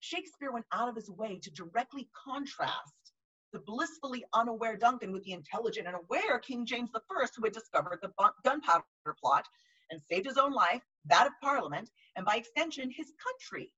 Shakespeare 0.00 0.50
went 0.50 0.64
out 0.72 0.88
of 0.88 0.96
his 0.96 1.10
way 1.10 1.38
to 1.40 1.50
directly 1.50 2.08
contrast 2.24 3.12
the 3.52 3.58
blissfully 3.58 4.24
unaware 4.32 4.78
Duncan 4.78 5.12
with 5.12 5.24
the 5.24 5.32
intelligent 5.32 5.86
and 5.86 5.94
aware 5.94 6.38
King 6.38 6.64
James 6.64 6.88
I, 6.94 7.26
who 7.36 7.44
had 7.44 7.52
discovered 7.52 7.98
the 8.00 8.10
gunpowder 8.42 8.84
plot 9.20 9.46
and 9.90 10.00
saved 10.10 10.24
his 10.24 10.38
own 10.38 10.52
life, 10.52 10.82
that 11.04 11.26
of 11.26 11.34
Parliament, 11.42 11.90
and 12.16 12.24
by 12.24 12.36
extension, 12.36 12.90
his 12.90 13.12
country. 13.22 13.70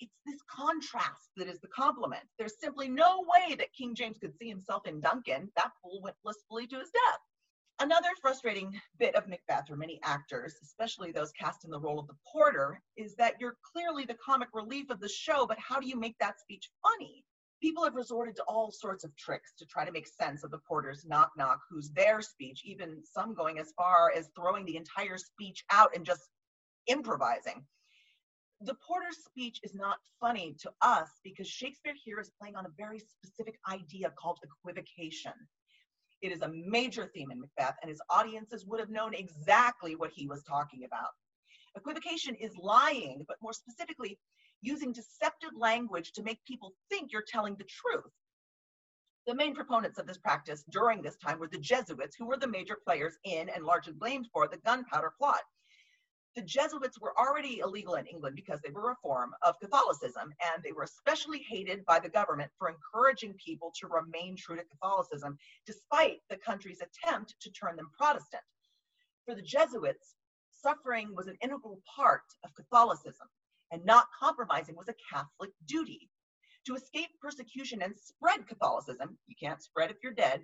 It's 0.00 0.16
this 0.24 0.40
contrast 0.50 1.30
that 1.36 1.48
is 1.48 1.60
the 1.60 1.68
compliment. 1.68 2.24
There's 2.38 2.58
simply 2.58 2.88
no 2.88 3.24
way 3.28 3.54
that 3.56 3.74
King 3.76 3.94
James 3.94 4.18
could 4.18 4.34
see 4.38 4.48
himself 4.48 4.86
in 4.86 5.00
Duncan. 5.00 5.52
That 5.56 5.72
fool 5.82 6.00
went 6.02 6.16
blissfully 6.24 6.66
to 6.68 6.78
his 6.78 6.90
death. 6.90 7.20
Another 7.80 8.08
frustrating 8.20 8.78
bit 8.98 9.14
of 9.14 9.28
Macbeth 9.28 9.66
for 9.66 9.76
many 9.76 10.00
actors, 10.02 10.54
especially 10.62 11.12
those 11.12 11.32
cast 11.32 11.64
in 11.64 11.70
the 11.70 11.80
role 11.80 11.98
of 11.98 12.06
the 12.06 12.16
porter, 12.30 12.80
is 12.96 13.14
that 13.16 13.34
you're 13.40 13.56
clearly 13.72 14.04
the 14.04 14.16
comic 14.24 14.48
relief 14.52 14.90
of 14.90 15.00
the 15.00 15.08
show, 15.08 15.46
but 15.46 15.58
how 15.58 15.80
do 15.80 15.88
you 15.88 15.96
make 15.96 16.16
that 16.18 16.40
speech 16.40 16.70
funny? 16.82 17.24
People 17.62 17.84
have 17.84 17.94
resorted 17.94 18.36
to 18.36 18.42
all 18.44 18.70
sorts 18.70 19.04
of 19.04 19.14
tricks 19.16 19.52
to 19.58 19.66
try 19.66 19.84
to 19.84 19.92
make 19.92 20.06
sense 20.06 20.44
of 20.44 20.50
the 20.50 20.60
porter's 20.66 21.04
knock 21.06 21.30
knock, 21.36 21.60
who's 21.70 21.90
their 21.90 22.22
speech, 22.22 22.62
even 22.64 23.02
some 23.02 23.34
going 23.34 23.58
as 23.58 23.72
far 23.76 24.10
as 24.16 24.30
throwing 24.34 24.64
the 24.64 24.76
entire 24.76 25.18
speech 25.18 25.64
out 25.70 25.94
and 25.94 26.06
just 26.06 26.28
improvising. 26.86 27.64
The 28.62 28.74
porter's 28.86 29.24
speech 29.24 29.58
is 29.62 29.74
not 29.74 29.96
funny 30.20 30.54
to 30.60 30.70
us 30.82 31.08
because 31.24 31.48
Shakespeare 31.48 31.94
here 32.04 32.20
is 32.20 32.30
playing 32.38 32.56
on 32.56 32.66
a 32.66 32.76
very 32.76 32.98
specific 32.98 33.58
idea 33.66 34.12
called 34.18 34.38
equivocation. 34.42 35.32
It 36.20 36.30
is 36.30 36.42
a 36.42 36.48
major 36.48 37.06
theme 37.06 37.30
in 37.30 37.40
Macbeth, 37.40 37.76
and 37.80 37.88
his 37.88 38.02
audiences 38.10 38.66
would 38.66 38.78
have 38.78 38.90
known 38.90 39.14
exactly 39.14 39.96
what 39.96 40.10
he 40.14 40.26
was 40.26 40.42
talking 40.42 40.84
about. 40.84 41.08
Equivocation 41.74 42.34
is 42.34 42.54
lying, 42.58 43.24
but 43.26 43.38
more 43.40 43.54
specifically, 43.54 44.18
using 44.60 44.92
deceptive 44.92 45.56
language 45.56 46.12
to 46.12 46.22
make 46.22 46.44
people 46.44 46.74
think 46.90 47.12
you're 47.12 47.24
telling 47.26 47.56
the 47.56 47.64
truth. 47.64 48.12
The 49.26 49.34
main 49.34 49.54
proponents 49.54 49.98
of 49.98 50.06
this 50.06 50.18
practice 50.18 50.64
during 50.70 51.00
this 51.00 51.16
time 51.16 51.38
were 51.38 51.48
the 51.48 51.58
Jesuits, 51.58 52.14
who 52.14 52.26
were 52.26 52.36
the 52.36 52.46
major 52.46 52.76
players 52.84 53.16
in 53.24 53.48
and 53.48 53.64
largely 53.64 53.94
blamed 53.94 54.28
for 54.34 54.48
the 54.48 54.58
gunpowder 54.58 55.14
plot 55.18 55.40
the 56.36 56.42
Jesuits 56.42 57.00
were 57.00 57.18
already 57.18 57.58
illegal 57.58 57.94
in 57.94 58.06
England 58.06 58.36
because 58.36 58.60
they 58.60 58.70
were 58.70 58.92
a 58.92 58.96
form 59.02 59.30
of 59.42 59.58
Catholicism, 59.60 60.32
and 60.54 60.62
they 60.62 60.72
were 60.72 60.84
especially 60.84 61.40
hated 61.48 61.84
by 61.86 61.98
the 61.98 62.08
government 62.08 62.50
for 62.56 62.68
encouraging 62.70 63.34
people 63.34 63.72
to 63.80 63.88
remain 63.88 64.36
true 64.36 64.56
to 64.56 64.64
Catholicism, 64.64 65.36
despite 65.66 66.18
the 66.28 66.36
country's 66.36 66.80
attempt 66.80 67.34
to 67.40 67.50
turn 67.50 67.76
them 67.76 67.90
Protestant. 67.98 68.42
For 69.26 69.34
the 69.34 69.42
Jesuits, 69.42 70.14
suffering 70.52 71.14
was 71.16 71.26
an 71.26 71.36
integral 71.42 71.80
part 71.96 72.22
of 72.44 72.54
Catholicism, 72.54 73.28
and 73.72 73.84
not 73.84 74.06
compromising 74.18 74.76
was 74.76 74.88
a 74.88 74.94
Catholic 75.12 75.50
duty. 75.66 76.08
To 76.66 76.74
escape 76.74 77.10
persecution 77.20 77.82
and 77.82 77.94
spread 77.98 78.46
Catholicism, 78.46 79.18
you 79.26 79.34
can't 79.40 79.62
spread 79.62 79.90
if 79.90 79.96
you're 80.02 80.12
dead, 80.12 80.42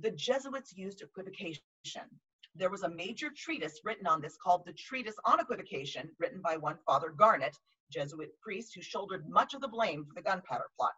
the 0.00 0.10
Jesuits 0.12 0.76
used 0.76 1.02
equivocation 1.02 1.62
there 2.54 2.70
was 2.70 2.82
a 2.82 2.88
major 2.88 3.30
treatise 3.36 3.80
written 3.84 4.06
on 4.06 4.20
this 4.20 4.36
called 4.36 4.64
the 4.66 4.72
Treatise 4.72 5.16
on 5.24 5.40
Equivocation, 5.40 6.10
written 6.18 6.40
by 6.40 6.56
one 6.56 6.78
Father 6.86 7.10
Garnet, 7.10 7.56
Jesuit 7.90 8.30
priest, 8.40 8.74
who 8.74 8.82
shouldered 8.82 9.28
much 9.28 9.54
of 9.54 9.60
the 9.60 9.68
blame 9.68 10.04
for 10.04 10.14
the 10.14 10.22
gunpowder 10.22 10.70
plot. 10.76 10.92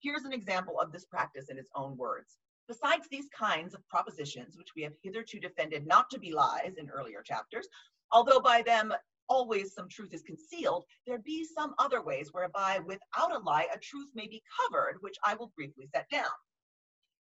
Here's 0.00 0.24
an 0.24 0.32
example 0.32 0.80
of 0.80 0.92
this 0.92 1.04
practice 1.04 1.48
in 1.48 1.56
his 1.56 1.70
own 1.74 1.96
words. 1.96 2.38
Besides 2.68 3.08
these 3.08 3.28
kinds 3.36 3.74
of 3.74 3.86
propositions, 3.88 4.56
which 4.56 4.74
we 4.76 4.82
have 4.82 4.92
hitherto 5.02 5.40
defended 5.40 5.86
not 5.86 6.10
to 6.10 6.18
be 6.18 6.32
lies 6.32 6.74
in 6.76 6.90
earlier 6.90 7.22
chapters, 7.22 7.68
although 8.12 8.40
by 8.40 8.62
them 8.62 8.92
always 9.28 9.74
some 9.74 9.88
truth 9.88 10.12
is 10.12 10.22
concealed, 10.22 10.84
there 11.06 11.18
be 11.18 11.44
some 11.44 11.74
other 11.78 12.02
ways 12.02 12.32
whereby 12.32 12.78
without 12.84 13.34
a 13.34 13.38
lie 13.38 13.68
a 13.74 13.78
truth 13.78 14.08
may 14.14 14.26
be 14.26 14.42
covered, 14.60 14.96
which 15.00 15.16
I 15.24 15.34
will 15.34 15.52
briefly 15.56 15.88
set 15.92 16.08
down. 16.10 16.30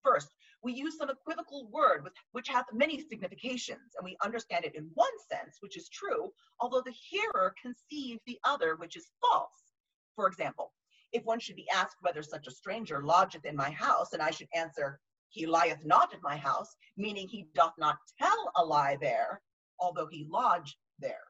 First, 0.03 0.33
we 0.63 0.73
use 0.73 0.97
some 0.97 1.09
equivocal 1.09 1.67
word 1.67 2.03
with, 2.03 2.13
which 2.31 2.47
hath 2.47 2.65
many 2.73 2.99
significations, 2.99 3.95
and 3.97 4.03
we 4.03 4.17
understand 4.23 4.63
it 4.63 4.75
in 4.75 4.89
one 4.93 5.11
sense, 5.29 5.57
which 5.59 5.77
is 5.77 5.89
true, 5.89 6.31
although 6.59 6.81
the 6.81 6.91
hearer 6.91 7.53
conceive 7.61 8.19
the 8.25 8.39
other, 8.45 8.75
which 8.77 8.95
is 8.95 9.11
false. 9.21 9.73
For 10.15 10.27
example, 10.27 10.71
if 11.11 11.23
one 11.25 11.39
should 11.39 11.57
be 11.57 11.69
asked 11.69 11.97
whether 12.01 12.23
such 12.23 12.47
a 12.47 12.51
stranger 12.51 13.03
lodgeth 13.03 13.45
in 13.45 13.55
my 13.55 13.71
house, 13.71 14.13
and 14.13 14.21
I 14.21 14.31
should 14.31 14.47
answer, 14.55 14.99
He 15.29 15.45
lieth 15.45 15.83
not 15.83 16.13
in 16.13 16.19
my 16.21 16.37
house, 16.37 16.75
meaning 16.95 17.27
he 17.27 17.47
doth 17.53 17.73
not 17.77 17.97
tell 18.19 18.51
a 18.55 18.63
lie 18.63 18.97
there, 19.01 19.41
although 19.79 20.07
he 20.07 20.27
lodge 20.29 20.77
there. 20.99 21.25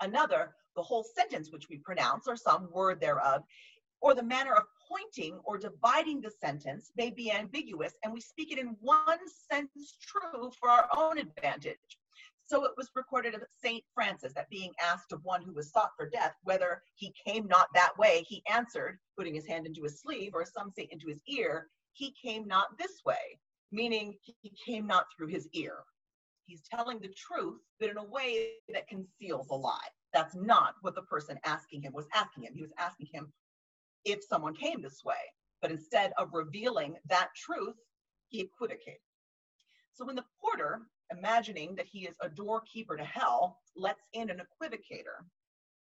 Another, 0.00 0.54
the 0.74 0.82
whole 0.82 1.04
sentence 1.14 1.52
which 1.52 1.68
we 1.68 1.78
pronounce, 1.78 2.26
or 2.26 2.36
some 2.36 2.68
word 2.72 3.00
thereof, 3.00 3.42
or 4.00 4.14
the 4.14 4.22
manner 4.22 4.54
of 4.54 4.64
pointing 4.92 5.38
or 5.44 5.58
dividing 5.58 6.20
the 6.20 6.30
sentence 6.30 6.90
may 6.96 7.10
be 7.10 7.30
ambiguous, 7.32 7.94
and 8.02 8.12
we 8.12 8.20
speak 8.20 8.52
it 8.52 8.58
in 8.58 8.76
one 8.80 9.18
sense 9.50 9.96
true 10.00 10.50
for 10.58 10.68
our 10.68 10.88
own 10.96 11.18
advantage. 11.18 11.76
So 12.44 12.64
it 12.64 12.72
was 12.76 12.90
recorded 12.94 13.34
of 13.34 13.42
Saint 13.62 13.84
Francis 13.94 14.34
that 14.34 14.50
being 14.50 14.72
asked 14.82 15.12
of 15.12 15.24
one 15.24 15.42
who 15.42 15.54
was 15.54 15.70
sought 15.70 15.92
for 15.96 16.10
death 16.10 16.34
whether 16.42 16.82
he 16.96 17.14
came 17.26 17.46
not 17.46 17.68
that 17.74 17.96
way, 17.96 18.24
he 18.28 18.42
answered, 18.50 18.98
putting 19.16 19.34
his 19.34 19.46
hand 19.46 19.66
into 19.66 19.84
his 19.84 20.00
sleeve, 20.00 20.32
or 20.34 20.44
some 20.44 20.70
say 20.70 20.88
into 20.90 21.08
his 21.08 21.20
ear, 21.28 21.68
he 21.94 22.14
came 22.22 22.46
not 22.46 22.76
this 22.78 23.00
way, 23.06 23.38
meaning 23.70 24.16
he 24.40 24.52
came 24.66 24.86
not 24.86 25.06
through 25.16 25.28
his 25.28 25.48
ear. 25.52 25.76
He's 26.44 26.62
telling 26.68 26.98
the 26.98 27.14
truth, 27.16 27.60
but 27.80 27.90
in 27.90 27.96
a 27.96 28.04
way 28.04 28.50
that 28.74 28.88
conceals 28.88 29.48
a 29.50 29.54
lie. 29.54 29.78
That's 30.12 30.34
not 30.34 30.74
what 30.82 30.94
the 30.94 31.02
person 31.02 31.38
asking 31.44 31.82
him 31.82 31.92
was 31.94 32.08
asking 32.14 32.42
him. 32.44 32.52
He 32.54 32.62
was 32.62 32.72
asking 32.78 33.08
him, 33.12 33.32
if 34.04 34.24
someone 34.24 34.54
came 34.54 34.82
this 34.82 35.02
way. 35.04 35.14
But 35.60 35.70
instead 35.70 36.12
of 36.18 36.30
revealing 36.32 36.96
that 37.08 37.28
truth, 37.36 37.76
he 38.28 38.40
equivocated. 38.40 39.00
So 39.94 40.04
when 40.06 40.16
the 40.16 40.24
porter, 40.40 40.82
imagining 41.10 41.74
that 41.76 41.86
he 41.86 42.06
is 42.06 42.14
a 42.20 42.28
doorkeeper 42.28 42.96
to 42.96 43.04
hell, 43.04 43.60
lets 43.76 44.02
in 44.12 44.30
an 44.30 44.40
equivocator, 44.40 45.24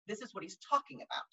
this 0.06 0.22
is 0.22 0.32
what 0.32 0.44
he's 0.44 0.58
talking 0.58 0.98
about. 0.98 1.26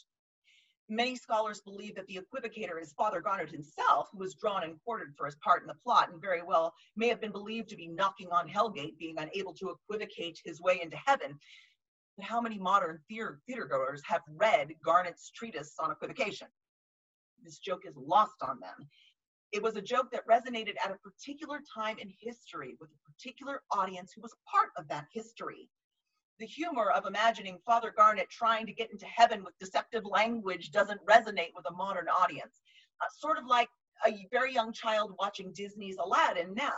Many 0.90 1.16
scholars 1.16 1.62
believe 1.62 1.96
that 1.96 2.08
the 2.08 2.20
equivocator 2.20 2.82
is 2.82 2.92
Father 2.94 3.22
Garnet 3.22 3.50
himself, 3.50 4.10
who 4.12 4.20
was 4.20 4.36
drawn 4.36 4.63
and 4.63 4.75
quartered 4.84 5.13
for 5.18 5.25
his 5.25 5.36
part 5.38 5.62
in 5.62 5.68
the 5.68 5.75
plot, 5.75 6.12
and 6.12 6.22
very 6.22 6.44
well 6.44 6.74
may 6.98 7.08
have 7.08 7.22
been 7.22 7.32
believed 7.32 7.70
to 7.70 7.78
be 7.78 7.88
knocking 7.88 8.28
on 8.32 8.50
Hellgate, 8.50 8.98
being 8.98 9.16
unable 9.18 9.54
to 9.54 9.70
equivocate 9.70 10.40
his 10.44 10.60
way 10.60 10.82
into 10.82 10.98
heaven. 10.98 11.40
But 12.18 12.25
how 12.25 12.42
many 12.42 12.60
modern 12.60 13.00
theater, 13.08 13.40
theater 13.48 13.66
goers 13.66 14.02
have 14.06 14.22
read 14.28 14.74
Garnet's 14.84 15.32
treatise 15.32 15.74
on 15.80 15.92
equivocation? 15.92 16.48
This 17.43 17.59
joke 17.59 17.83
is 17.85 17.95
lost 17.95 18.41
on 18.41 18.59
them. 18.59 18.88
It 19.51 19.62
was 19.62 19.75
a 19.75 19.81
joke 19.81 20.12
that 20.12 20.27
resonated 20.27 20.75
at 20.83 20.91
a 20.91 20.97
particular 20.97 21.62
time 21.75 21.97
in 22.00 22.12
history 22.19 22.75
with 22.79 22.89
a 22.89 23.12
particular 23.12 23.62
audience 23.71 24.12
who 24.13 24.21
was 24.21 24.33
part 24.51 24.69
of 24.77 24.88
that 24.88 25.05
history. 25.13 25.69
The 26.39 26.47
humor 26.47 26.89
of 26.89 27.05
imagining 27.05 27.59
Father 27.65 27.93
Garnet 27.95 28.29
trying 28.31 28.65
to 28.65 28.73
get 28.73 28.91
into 28.91 29.05
heaven 29.05 29.43
with 29.43 29.57
deceptive 29.59 30.05
language 30.05 30.71
doesn't 30.71 31.05
resonate 31.05 31.51
with 31.55 31.69
a 31.69 31.73
modern 31.73 32.07
audience. 32.07 32.59
Uh, 33.01 33.05
sort 33.19 33.38
of 33.38 33.45
like 33.45 33.69
a 34.07 34.27
very 34.31 34.53
young 34.53 34.73
child 34.73 35.13
watching 35.19 35.53
Disney's 35.53 35.97
Aladdin 36.03 36.53
now. 36.55 36.71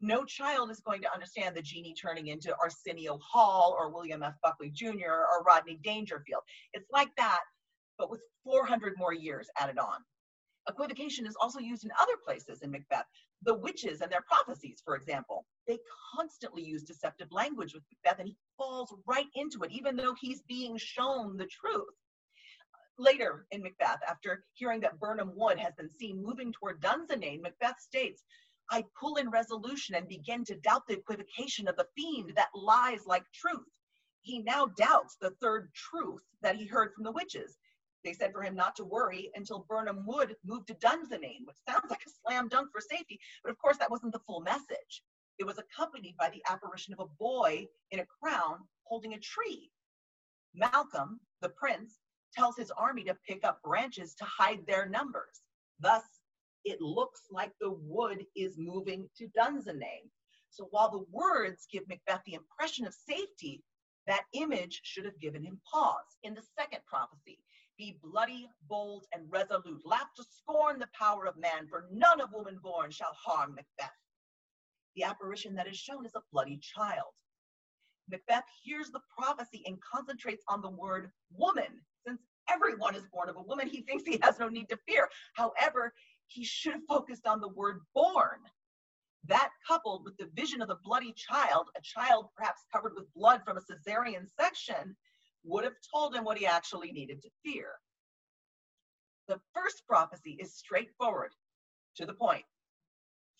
No 0.00 0.24
child 0.24 0.70
is 0.70 0.80
going 0.80 1.00
to 1.02 1.12
understand 1.12 1.56
the 1.56 1.62
genie 1.62 1.94
turning 1.94 2.28
into 2.28 2.54
Arsenio 2.62 3.18
Hall 3.18 3.74
or 3.78 3.90
William 3.90 4.22
F. 4.22 4.34
Buckley 4.42 4.70
Jr. 4.70 5.10
or 5.10 5.42
Rodney 5.46 5.78
Dangerfield. 5.82 6.42
It's 6.74 6.90
like 6.90 7.08
that, 7.16 7.40
but 7.98 8.10
with 8.10 8.20
400 8.44 8.94
more 8.98 9.14
years 9.14 9.48
added 9.58 9.78
on. 9.78 10.04
Equivocation 10.68 11.26
is 11.26 11.36
also 11.40 11.60
used 11.60 11.84
in 11.84 11.90
other 12.00 12.16
places 12.24 12.62
in 12.62 12.70
Macbeth. 12.70 13.06
The 13.42 13.54
witches 13.54 14.00
and 14.00 14.10
their 14.10 14.22
prophecies, 14.22 14.82
for 14.84 14.96
example. 14.96 15.46
They 15.68 15.78
constantly 16.14 16.62
use 16.62 16.82
deceptive 16.82 17.30
language 17.30 17.72
with 17.74 17.84
Macbeth, 17.90 18.18
and 18.18 18.28
he 18.28 18.36
falls 18.56 18.92
right 19.06 19.28
into 19.34 19.62
it, 19.62 19.70
even 19.70 19.94
though 19.94 20.14
he's 20.20 20.42
being 20.42 20.76
shown 20.76 21.36
the 21.36 21.46
truth. 21.46 21.94
Later 22.98 23.46
in 23.50 23.62
Macbeth, 23.62 24.00
after 24.08 24.44
hearing 24.54 24.80
that 24.80 24.98
Birnam 24.98 25.32
Wood 25.36 25.58
has 25.58 25.74
been 25.74 25.90
seen 25.90 26.22
moving 26.22 26.52
toward 26.52 26.80
Dunsinane, 26.80 27.42
Macbeth 27.42 27.78
states, 27.78 28.24
I 28.70 28.84
pull 28.98 29.16
in 29.16 29.30
resolution 29.30 29.94
and 29.94 30.08
begin 30.08 30.44
to 30.46 30.56
doubt 30.56 30.86
the 30.88 30.94
equivocation 30.94 31.68
of 31.68 31.76
the 31.76 31.86
fiend 31.94 32.32
that 32.34 32.48
lies 32.54 33.06
like 33.06 33.24
truth. 33.32 33.68
He 34.22 34.40
now 34.40 34.66
doubts 34.66 35.16
the 35.20 35.30
third 35.42 35.70
truth 35.74 36.22
that 36.42 36.56
he 36.56 36.66
heard 36.66 36.92
from 36.94 37.04
the 37.04 37.12
witches. 37.12 37.56
They 38.06 38.12
said 38.12 38.32
for 38.32 38.42
him 38.42 38.54
not 38.54 38.76
to 38.76 38.84
worry 38.84 39.32
until 39.34 39.66
Birnam 39.68 40.06
Wood 40.06 40.36
moved 40.44 40.68
to 40.68 40.74
Dunsinane, 40.74 41.44
which 41.44 41.56
sounds 41.68 41.90
like 41.90 42.06
a 42.06 42.10
slam 42.22 42.46
dunk 42.46 42.70
for 42.70 42.80
safety, 42.80 43.18
but 43.42 43.50
of 43.50 43.58
course 43.58 43.78
that 43.78 43.90
wasn't 43.90 44.12
the 44.12 44.20
full 44.20 44.42
message. 44.42 45.02
It 45.40 45.44
was 45.44 45.58
accompanied 45.58 46.16
by 46.16 46.30
the 46.30 46.40
apparition 46.48 46.94
of 46.94 47.00
a 47.00 47.12
boy 47.18 47.66
in 47.90 47.98
a 47.98 48.06
crown 48.06 48.60
holding 48.84 49.14
a 49.14 49.18
tree. 49.18 49.72
Malcolm, 50.54 51.18
the 51.40 51.48
prince, 51.48 51.98
tells 52.32 52.56
his 52.56 52.70
army 52.70 53.02
to 53.02 53.18
pick 53.26 53.44
up 53.44 53.60
branches 53.62 54.14
to 54.14 54.24
hide 54.24 54.64
their 54.68 54.88
numbers. 54.88 55.42
Thus, 55.80 56.04
it 56.64 56.80
looks 56.80 57.22
like 57.32 57.54
the 57.60 57.72
wood 57.72 58.24
is 58.36 58.56
moving 58.56 59.10
to 59.18 59.26
Dunsinane. 59.36 60.10
So 60.50 60.68
while 60.70 60.92
the 60.92 61.04
words 61.10 61.66
give 61.72 61.88
Macbeth 61.88 62.22
the 62.24 62.34
impression 62.34 62.86
of 62.86 62.94
safety, 62.94 63.64
that 64.06 64.26
image 64.32 64.80
should 64.84 65.04
have 65.06 65.18
given 65.18 65.42
him 65.42 65.60
pause. 65.68 66.18
In 66.22 66.34
the 66.34 66.42
second 66.56 66.82
prophecy, 66.86 67.40
be 67.78 67.98
bloody, 68.02 68.48
bold, 68.68 69.04
and 69.12 69.30
resolute. 69.30 69.80
Laugh 69.84 70.08
to 70.16 70.24
scorn 70.24 70.78
the 70.78 70.88
power 70.98 71.26
of 71.26 71.36
man, 71.36 71.66
for 71.68 71.86
none 71.92 72.20
of 72.20 72.32
woman 72.32 72.58
born 72.62 72.90
shall 72.90 73.14
harm 73.14 73.54
Macbeth. 73.54 73.92
The 74.94 75.04
apparition 75.04 75.54
that 75.56 75.68
is 75.68 75.76
shown 75.76 76.06
is 76.06 76.14
a 76.14 76.22
bloody 76.32 76.58
child. 76.58 77.12
Macbeth 78.08 78.44
hears 78.62 78.90
the 78.90 79.00
prophecy 79.16 79.62
and 79.66 79.78
concentrates 79.82 80.44
on 80.48 80.62
the 80.62 80.70
word 80.70 81.10
woman. 81.36 81.80
Since 82.06 82.20
everyone 82.48 82.94
is 82.94 83.06
born 83.12 83.28
of 83.28 83.36
a 83.36 83.42
woman, 83.42 83.68
he 83.68 83.82
thinks 83.82 84.04
he 84.04 84.18
has 84.22 84.38
no 84.38 84.48
need 84.48 84.68
to 84.70 84.78
fear. 84.88 85.08
However, 85.34 85.92
he 86.28 86.44
should 86.44 86.72
have 86.74 86.82
focused 86.88 87.26
on 87.26 87.40
the 87.40 87.48
word 87.48 87.80
born. 87.94 88.40
That 89.26 89.50
coupled 89.66 90.04
with 90.04 90.16
the 90.18 90.30
vision 90.34 90.62
of 90.62 90.68
the 90.68 90.78
bloody 90.84 91.12
child, 91.12 91.66
a 91.76 91.80
child 91.82 92.28
perhaps 92.36 92.64
covered 92.72 92.92
with 92.94 93.12
blood 93.14 93.42
from 93.44 93.56
a 93.56 93.60
cesarean 93.60 94.26
section, 94.40 94.96
would 95.46 95.64
have 95.64 95.76
told 95.94 96.14
him 96.14 96.24
what 96.24 96.38
he 96.38 96.46
actually 96.46 96.92
needed 96.92 97.22
to 97.22 97.30
fear. 97.44 97.68
The 99.28 99.40
first 99.54 99.82
prophecy 99.88 100.36
is 100.40 100.54
straightforward, 100.54 101.32
to 101.96 102.06
the 102.06 102.14
point. 102.14 102.44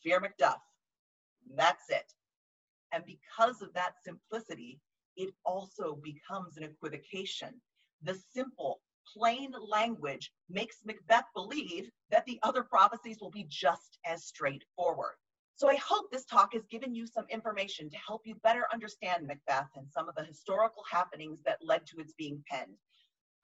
Fear 0.03 0.21
Macduff. 0.21 0.61
That's 1.57 1.91
it. 1.91 2.13
And 2.93 3.05
because 3.05 3.63
of 3.63 3.73
that 3.75 3.95
simplicity, 4.05 4.81
it 5.17 5.35
also 5.45 5.99
becomes 6.03 6.57
an 6.57 6.65
equivocation. 6.65 7.61
The 8.03 8.19
simple, 8.35 8.81
plain 9.15 9.53
language 9.69 10.33
makes 10.49 10.77
Macbeth 10.85 11.25
believe 11.35 11.91
that 12.11 12.25
the 12.27 12.39
other 12.43 12.63
prophecies 12.63 13.19
will 13.21 13.31
be 13.31 13.47
just 13.49 13.99
as 14.05 14.25
straightforward. 14.25 15.15
So 15.57 15.71
I 15.71 15.77
hope 15.77 16.11
this 16.13 16.27
talk 16.27 16.53
has 16.53 16.67
given 16.71 16.95
you 16.95 17.07
some 17.07 17.25
information 17.31 17.89
to 17.89 17.97
help 17.97 18.23
you 18.27 18.35
better 18.43 18.67
understand 18.75 19.27
Macbeth 19.27 19.71
and 19.75 19.87
some 19.91 20.07
of 20.07 20.15
the 20.15 20.23
historical 20.23 20.83
happenings 20.91 21.41
that 21.47 21.57
led 21.63 21.87
to 21.87 21.99
its 21.99 22.13
being 22.19 22.45
penned. 22.51 22.77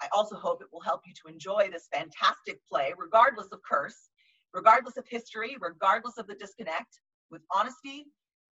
I 0.02 0.09
also 0.12 0.37
hope 0.37 0.61
it 0.61 0.69
will 0.71 0.83
help 0.83 1.00
you 1.07 1.14
to 1.14 1.33
enjoy 1.33 1.71
this 1.73 1.88
fantastic 1.90 2.61
play, 2.71 2.92
regardless 2.99 3.49
of 3.50 3.61
curse, 3.62 4.11
regardless 4.52 4.99
of 4.99 5.07
history, 5.09 5.57
regardless 5.59 6.19
of 6.19 6.26
the 6.26 6.35
disconnect, 6.35 7.00
with 7.31 7.40
honesty, 7.50 8.04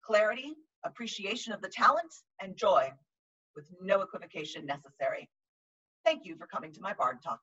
clarity, 0.06 0.54
appreciation 0.86 1.52
of 1.52 1.62
the 1.62 1.68
talent, 1.68 2.14
and 2.42 2.56
joy, 2.56 2.90
with 3.58 3.66
no 3.82 4.00
equivocation 4.02 4.66
necessary. 4.66 5.30
Thank 6.06 6.26
you 6.26 6.38
for 6.38 6.48
coming 6.48 6.72
to 6.72 6.82
my 6.82 6.94
Bard 6.94 7.18
Talk. 7.22 7.42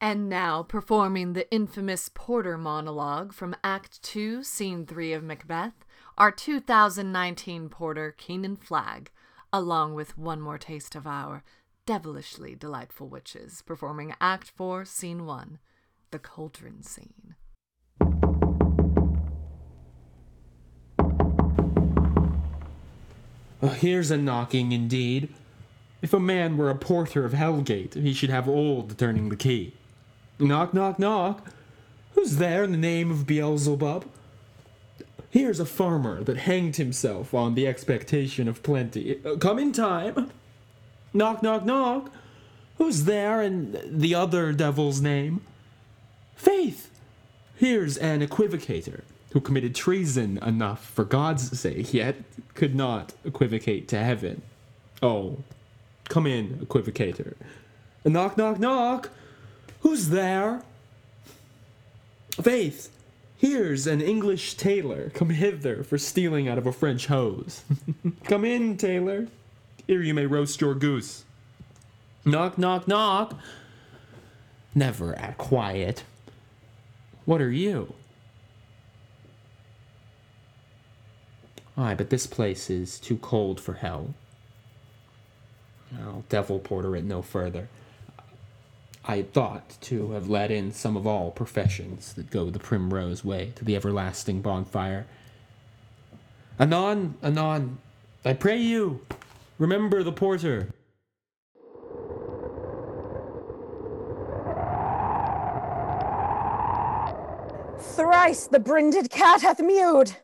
And 0.00 0.28
now, 0.28 0.62
performing 0.62 1.32
the 1.32 1.50
infamous 1.50 2.10
Porter 2.12 2.58
monologue 2.58 3.32
from 3.32 3.56
Act 3.64 4.02
2, 4.02 4.42
Scene 4.42 4.84
3 4.84 5.14
of 5.14 5.22
Macbeth, 5.22 5.86
our 6.18 6.30
2019 6.30 7.70
Porter 7.70 8.14
Keenan 8.16 8.56
Flagg, 8.56 9.10
along 9.54 9.94
with 9.94 10.18
one 10.18 10.42
more 10.42 10.58
taste 10.58 10.94
of 10.96 11.06
our 11.06 11.42
devilishly 11.86 12.54
delightful 12.54 13.08
witches, 13.08 13.62
performing 13.62 14.14
Act 14.20 14.52
4, 14.54 14.84
Scene 14.84 15.24
1, 15.24 15.58
the 16.10 16.18
Cauldron 16.18 16.82
Scene. 16.82 17.34
Oh, 23.62 23.68
here's 23.68 24.10
a 24.10 24.18
knocking 24.18 24.72
indeed. 24.72 25.32
If 26.02 26.12
a 26.12 26.20
man 26.20 26.58
were 26.58 26.68
a 26.68 26.74
porter 26.74 27.24
of 27.24 27.32
Hellgate, 27.32 27.94
he 27.94 28.12
should 28.12 28.28
have 28.28 28.46
old 28.46 28.98
turning 28.98 29.30
the 29.30 29.36
key. 29.36 29.72
Knock, 30.38 30.74
knock, 30.74 30.98
knock. 30.98 31.50
Who's 32.14 32.36
there 32.36 32.64
in 32.64 32.72
the 32.72 32.78
name 32.78 33.10
of 33.10 33.26
Beelzebub? 33.26 34.04
Here's 35.30 35.60
a 35.60 35.66
farmer 35.66 36.22
that 36.24 36.38
hanged 36.38 36.76
himself 36.76 37.34
on 37.34 37.54
the 37.54 37.66
expectation 37.66 38.48
of 38.48 38.62
plenty. 38.62 39.20
Uh, 39.24 39.36
come 39.36 39.58
in 39.58 39.72
time. 39.72 40.30
Knock, 41.12 41.42
knock, 41.42 41.64
knock. 41.64 42.10
Who's 42.78 43.04
there 43.04 43.42
in 43.42 43.78
the 43.86 44.14
other 44.14 44.52
devil's 44.52 45.00
name? 45.00 45.42
Faith. 46.34 46.90
Here's 47.54 47.96
an 47.96 48.20
equivocator 48.20 49.02
who 49.32 49.40
committed 49.40 49.74
treason 49.74 50.38
enough 50.38 50.84
for 50.84 51.04
God's 51.04 51.58
sake, 51.58 51.92
yet 51.92 52.16
could 52.54 52.74
not 52.74 53.14
equivocate 53.24 53.88
to 53.88 53.98
heaven. 53.98 54.42
Oh, 55.02 55.38
come 56.08 56.26
in, 56.26 56.58
equivocator. 56.66 57.34
Knock, 58.04 58.36
knock, 58.36 58.58
knock. 58.58 59.10
Who's 59.86 60.08
there? 60.08 60.62
Faith, 62.32 62.90
here's 63.36 63.86
an 63.86 64.00
English 64.00 64.54
tailor 64.54 65.10
come 65.10 65.30
hither 65.30 65.84
for 65.84 65.96
stealing 65.96 66.48
out 66.48 66.58
of 66.58 66.66
a 66.66 66.72
French 66.72 67.06
hose. 67.06 67.62
come 68.24 68.44
in, 68.44 68.78
tailor. 68.78 69.28
Here 69.86 70.02
you 70.02 70.12
may 70.12 70.26
roast 70.26 70.60
your 70.60 70.74
goose. 70.74 71.24
Knock, 72.24 72.58
knock, 72.58 72.88
knock. 72.88 73.38
Never 74.74 75.14
at 75.14 75.38
quiet. 75.38 76.02
What 77.24 77.40
are 77.40 77.52
you? 77.52 77.94
Aye, 81.76 81.94
but 81.94 82.10
this 82.10 82.26
place 82.26 82.70
is 82.70 82.98
too 82.98 83.18
cold 83.18 83.60
for 83.60 83.74
hell. 83.74 84.14
I'll 86.02 86.24
devil 86.28 86.58
porter 86.58 86.96
it 86.96 87.04
no 87.04 87.22
further. 87.22 87.68
I 89.08 89.22
thought 89.22 89.76
to 89.82 90.10
have 90.12 90.28
let 90.28 90.50
in 90.50 90.72
some 90.72 90.96
of 90.96 91.06
all 91.06 91.30
professions 91.30 92.12
that 92.14 92.30
go 92.30 92.50
the 92.50 92.58
primrose 92.58 93.24
way 93.24 93.52
to 93.54 93.64
the 93.64 93.76
everlasting 93.76 94.42
bonfire. 94.42 95.06
Anon, 96.58 97.14
anon, 97.22 97.78
I 98.24 98.32
pray 98.32 98.56
you, 98.56 99.00
remember 99.58 100.02
the 100.02 100.10
porter. 100.10 100.70
Thrice 107.78 108.48
the 108.48 108.58
brinded 108.58 109.10
cat 109.10 109.42
hath 109.42 109.60
mewed. 109.60 110.16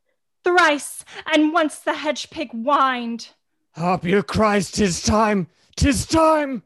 Thrice, 0.42 1.04
and 1.32 1.52
once 1.52 1.78
the 1.78 1.94
hedge 1.94 2.30
pig 2.30 2.50
whined. 2.50 3.28
Harpier 3.76 4.24
cries, 4.24 4.72
tis 4.72 5.02
time, 5.02 5.46
tis 5.76 6.04
time. 6.04 6.64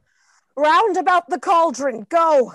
Round 0.57 0.97
about 0.97 1.29
the 1.29 1.38
cauldron, 1.38 2.07
go. 2.09 2.55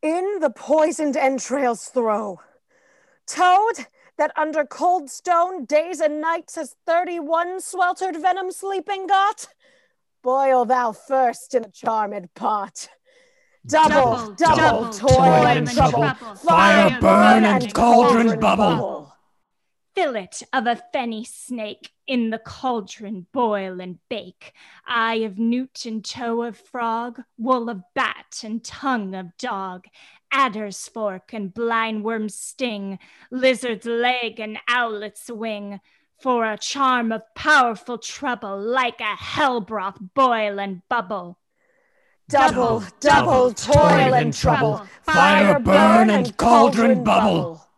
In 0.00 0.38
the 0.40 0.50
poisoned 0.50 1.16
entrails 1.16 1.86
throw. 1.86 2.40
Toad, 3.26 3.86
that 4.18 4.32
under 4.36 4.64
cold 4.64 5.10
stone 5.10 5.64
days 5.64 6.00
and 6.00 6.20
nights 6.20 6.54
has 6.54 6.76
31 6.86 7.60
sweltered 7.60 8.16
venom 8.20 8.50
sleeping 8.52 9.06
got, 9.06 9.48
boil 10.22 10.64
thou 10.64 10.92
first 10.92 11.54
in 11.54 11.64
a 11.64 11.70
charmed 11.70 12.32
pot. 12.34 12.88
Double, 13.66 14.34
double, 14.34 14.56
Double, 14.56 14.92
toil, 14.92 15.08
toil 15.08 15.46
and 15.46 15.70
trouble, 15.70 16.02
trouble, 16.02 16.34
fire 16.36 17.00
burn 17.00 17.44
and 17.44 17.72
cauldron 17.72 18.40
bubble. 18.40 19.11
Fillet 19.94 20.30
of 20.52 20.66
a 20.66 20.82
fenny 20.92 21.24
snake 21.26 21.90
in 22.06 22.30
the 22.30 22.38
cauldron 22.38 23.26
boil 23.32 23.80
and 23.80 23.98
bake. 24.08 24.52
Eye 24.86 25.16
of 25.16 25.38
newt 25.38 25.84
and 25.84 26.02
toe 26.02 26.42
of 26.42 26.56
frog, 26.56 27.22
wool 27.36 27.68
of 27.68 27.82
bat 27.94 28.42
and 28.42 28.64
tongue 28.64 29.14
of 29.14 29.36
dog, 29.36 29.84
adder's 30.32 30.88
fork 30.88 31.34
and 31.34 31.52
blindworm's 31.52 32.34
sting, 32.34 32.98
lizard's 33.30 33.84
leg 33.84 34.40
and 34.40 34.58
owlet's 34.68 35.30
wing. 35.30 35.80
For 36.20 36.44
a 36.44 36.56
charm 36.56 37.10
of 37.10 37.22
powerful 37.34 37.98
trouble, 37.98 38.58
like 38.58 39.00
a 39.00 39.16
hell 39.16 39.60
broth 39.60 39.98
boil 40.14 40.60
and 40.60 40.82
bubble. 40.88 41.38
Double, 42.28 42.84
double, 43.00 43.52
toil 43.52 44.14
and 44.14 44.32
trouble, 44.32 44.86
fire 45.02 45.58
burn 45.58 46.08
and 46.10 46.36
cauldron 46.36 47.02
bubble. 47.02 47.68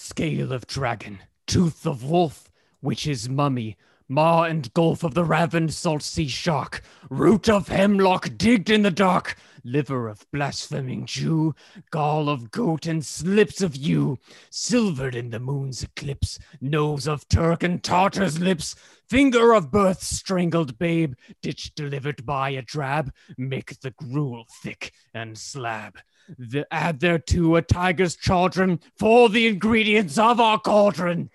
Scale 0.00 0.52
of 0.52 0.68
dragon, 0.68 1.18
tooth 1.48 1.84
of 1.84 2.04
wolf, 2.04 2.52
witch's 2.80 3.28
mummy, 3.28 3.76
maw 4.08 4.44
and 4.44 4.72
gulf 4.72 5.02
of 5.02 5.14
the 5.14 5.24
ravened 5.24 5.74
salt 5.74 6.02
sea 6.02 6.28
shark, 6.28 6.82
root 7.10 7.48
of 7.48 7.66
hemlock 7.66 8.30
digged 8.38 8.70
in 8.70 8.82
the 8.82 8.92
dark, 8.92 9.36
liver 9.64 10.06
of 10.06 10.24
blaspheming 10.30 11.04
Jew, 11.04 11.52
gall 11.90 12.28
of 12.28 12.52
goat 12.52 12.86
and 12.86 13.04
slips 13.04 13.60
of 13.60 13.74
yew, 13.74 14.20
silvered 14.50 15.16
in 15.16 15.30
the 15.30 15.40
moon's 15.40 15.82
eclipse, 15.82 16.38
nose 16.60 17.08
of 17.08 17.28
Turk 17.28 17.64
and 17.64 17.82
Tartar's 17.82 18.38
lips, 18.38 18.76
finger 19.10 19.52
of 19.52 19.72
birth 19.72 20.00
strangled 20.00 20.78
babe, 20.78 21.14
ditch 21.42 21.74
delivered 21.74 22.24
by 22.24 22.50
a 22.50 22.62
drab, 22.62 23.12
make 23.36 23.80
the 23.80 23.90
gruel 23.90 24.46
thick 24.62 24.92
and 25.12 25.36
slab. 25.36 25.98
The, 26.36 26.66
add 26.70 27.00
thereto 27.00 27.56
a 27.56 27.62
tiger's 27.62 28.16
chaldron 28.16 28.80
for 28.96 29.28
the 29.28 29.46
ingredients 29.46 30.18
of 30.18 30.40
our 30.40 30.58
cauldron. 30.58 31.30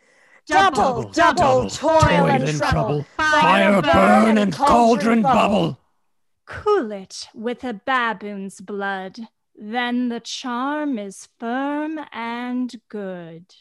Double, 0.45 1.09
double, 1.11 1.69
toil, 1.69 2.27
and 2.27 2.47
trouble. 2.57 3.05
Fire 3.17 3.81
burn 3.81 4.37
and 4.37 4.53
cauldron 4.53 5.21
bubble. 5.21 5.79
Cool 6.45 6.91
it 6.91 7.27
with 7.33 7.63
a 7.63 7.73
baboon's 7.73 8.59
blood, 8.59 9.19
then 9.55 10.09
the 10.09 10.19
charm 10.19 10.99
is 10.99 11.29
firm 11.39 11.99
and 12.11 12.75
good. 12.89 13.55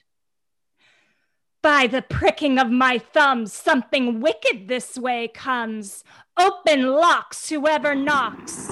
By 1.62 1.86
the 1.86 2.02
pricking 2.02 2.58
of 2.58 2.70
my 2.70 2.98
thumbs, 2.98 3.52
something 3.52 4.18
wicked 4.20 4.66
this 4.66 4.98
way 4.98 5.28
comes. 5.28 6.02
Open 6.36 6.88
locks, 6.88 7.48
whoever 7.48 7.94
knocks. 7.94 8.68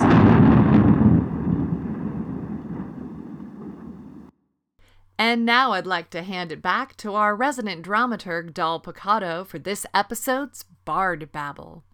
And 5.21 5.45
now 5.45 5.73
I'd 5.73 5.87
like 5.87 6.09
to 6.11 6.23
hand 6.23 6.51
it 6.51 6.63
back 6.63 6.97
to 6.97 7.15
our 7.15 7.37
resident 7.37 7.85
dramaturg, 7.85 8.55
Doll 8.55 8.81
Picado, 8.81 9.47
for 9.47 9.59
this 9.59 9.85
episode's 9.93 10.65
Bard 10.87 11.31
Babble. 11.31 11.85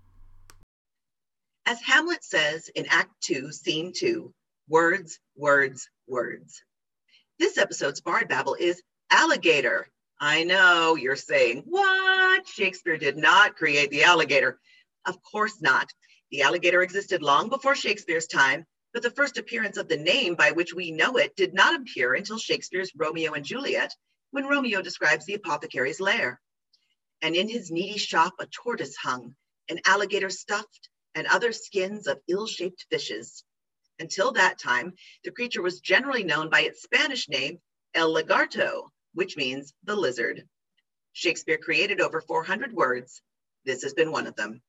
As 1.67 1.81
Hamlet 1.83 2.23
says 2.23 2.71
in 2.77 2.87
Act 2.89 3.11
2, 3.23 3.51
Scene 3.51 3.93
2, 3.93 4.33
words, 4.69 5.19
words, 5.35 5.91
words. 6.07 6.63
This 7.41 7.59
episode's 7.59 8.01
Bard 8.01 8.29
Babble 8.29 8.55
is 8.55 8.81
alligator. 9.11 9.89
I 10.21 10.45
know 10.45 10.95
you're 10.95 11.17
saying, 11.17 11.65
what? 11.67 12.47
Shakespeare 12.47 12.97
did 12.97 13.17
not 13.17 13.57
create 13.57 13.91
the 13.91 14.05
alligator. 14.05 14.61
Of 15.05 15.21
course 15.25 15.61
not. 15.61 15.91
The 16.31 16.43
alligator 16.43 16.81
existed 16.81 17.23
long 17.23 17.49
before 17.49 17.75
Shakespeare's 17.75 18.29
time, 18.29 18.67
but 18.97 19.03
the 19.03 19.11
first 19.11 19.37
appearance 19.37 19.77
of 19.77 19.89
the 19.89 19.97
name 19.99 20.35
by 20.37 20.53
which 20.53 20.73
we 20.73 20.91
know 20.91 21.19
it 21.19 21.37
did 21.37 21.53
not 21.53 21.79
appear 21.79 22.15
until 22.15 22.39
Shakespeare's 22.39 22.93
Romeo 22.97 23.35
and 23.35 23.45
Juliet, 23.45 23.95
when 24.31 24.47
Romeo 24.47 24.81
describes 24.81 25.27
the 25.27 25.35
apothecary's 25.35 26.01
lair. 26.01 26.41
And 27.21 27.37
in 27.37 27.47
his 27.47 27.71
needy 27.71 27.99
shop 27.99 28.33
a 28.41 28.47
tortoise 28.47 28.97
hung, 28.97 29.37
an 29.69 29.81
alligator 29.85 30.31
stuffed, 30.31 30.89
and 31.15 31.27
other 31.27 31.53
skins 31.53 32.07
of 32.07 32.23
ill-shaped 32.27 32.87
fishes. 32.91 33.45
Until 33.99 34.33
that 34.33 34.59
time, 34.59 34.95
the 35.25 35.31
creature 35.31 35.61
was 35.61 35.81
generally 35.81 36.25
known 36.25 36.49
by 36.49 36.63
its 36.63 36.81
Spanish 36.81 37.29
name, 37.29 37.59
El 37.93 38.15
Lagarto, 38.15 38.89
which 39.13 39.37
means 39.37 39.75
the 39.85 39.95
lizard. 39.95 40.49
Shakespeare 41.13 41.59
created 41.59 42.01
over 42.01 42.23
400 42.23 42.73
words. 42.73 43.21
This 43.67 43.83
has 43.83 43.93
been 43.93 44.11
one 44.11 44.27
of 44.27 44.37
them. 44.37 44.63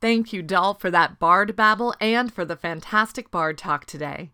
Thank 0.00 0.32
you, 0.32 0.42
Doll, 0.42 0.74
for 0.74 0.90
that 0.90 1.18
Bard 1.18 1.54
Babble 1.54 1.94
and 2.00 2.32
for 2.32 2.46
the 2.46 2.56
fantastic 2.56 3.30
Bard 3.30 3.58
Talk 3.58 3.84
today. 3.84 4.30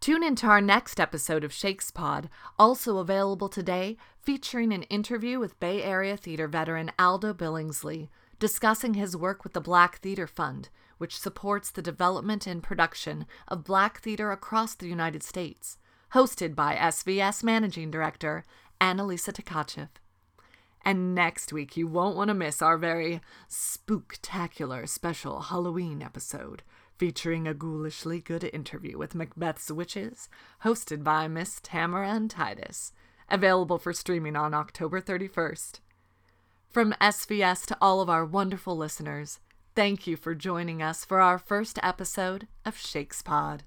Tune 0.00 0.22
in 0.22 0.36
to 0.36 0.46
our 0.46 0.60
next 0.60 1.00
episode 1.00 1.44
of 1.44 1.50
Shakespod, 1.50 2.28
also 2.58 2.98
available 2.98 3.48
today, 3.48 3.96
featuring 4.20 4.70
an 4.70 4.82
interview 4.84 5.38
with 5.40 5.58
Bay 5.58 5.82
Area 5.82 6.14
theater 6.14 6.46
veteran 6.46 6.92
Aldo 6.98 7.32
Billingsley, 7.32 8.10
discussing 8.38 8.94
his 8.94 9.16
work 9.16 9.44
with 9.44 9.54
the 9.54 9.62
Black 9.62 9.98
Theater 10.00 10.26
Fund, 10.26 10.68
which 10.98 11.18
supports 11.18 11.70
the 11.70 11.80
development 11.80 12.46
and 12.46 12.62
production 12.62 13.24
of 13.48 13.64
black 13.64 14.02
theater 14.02 14.30
across 14.30 14.74
the 14.74 14.88
United 14.88 15.22
States, 15.22 15.78
hosted 16.12 16.54
by 16.54 16.76
SVS 16.76 17.42
Managing 17.42 17.90
Director 17.90 18.44
Annalisa 18.78 19.32
Tkachev. 19.32 19.88
And 20.88 21.14
next 21.14 21.52
week, 21.52 21.76
you 21.76 21.86
won't 21.86 22.16
want 22.16 22.28
to 22.28 22.34
miss 22.34 22.62
our 22.62 22.78
very 22.78 23.20
spooktacular 23.46 24.88
special 24.88 25.42
Halloween 25.42 26.00
episode 26.00 26.62
featuring 26.96 27.46
a 27.46 27.52
ghoulishly 27.52 28.24
good 28.24 28.42
interview 28.54 28.96
with 28.96 29.14
Macbeth's 29.14 29.70
witches, 29.70 30.30
hosted 30.64 31.04
by 31.04 31.28
Miss 31.28 31.60
Tamara 31.62 32.08
and 32.08 32.30
Titus, 32.30 32.94
available 33.28 33.76
for 33.76 33.92
streaming 33.92 34.34
on 34.34 34.54
October 34.54 34.98
31st. 34.98 35.80
From 36.70 36.94
SVS 37.02 37.66
to 37.66 37.76
all 37.82 38.00
of 38.00 38.08
our 38.08 38.24
wonderful 38.24 38.74
listeners, 38.74 39.40
thank 39.74 40.06
you 40.06 40.16
for 40.16 40.34
joining 40.34 40.80
us 40.80 41.04
for 41.04 41.20
our 41.20 41.36
first 41.38 41.78
episode 41.82 42.48
of 42.64 42.76
Shakespod. 42.76 43.60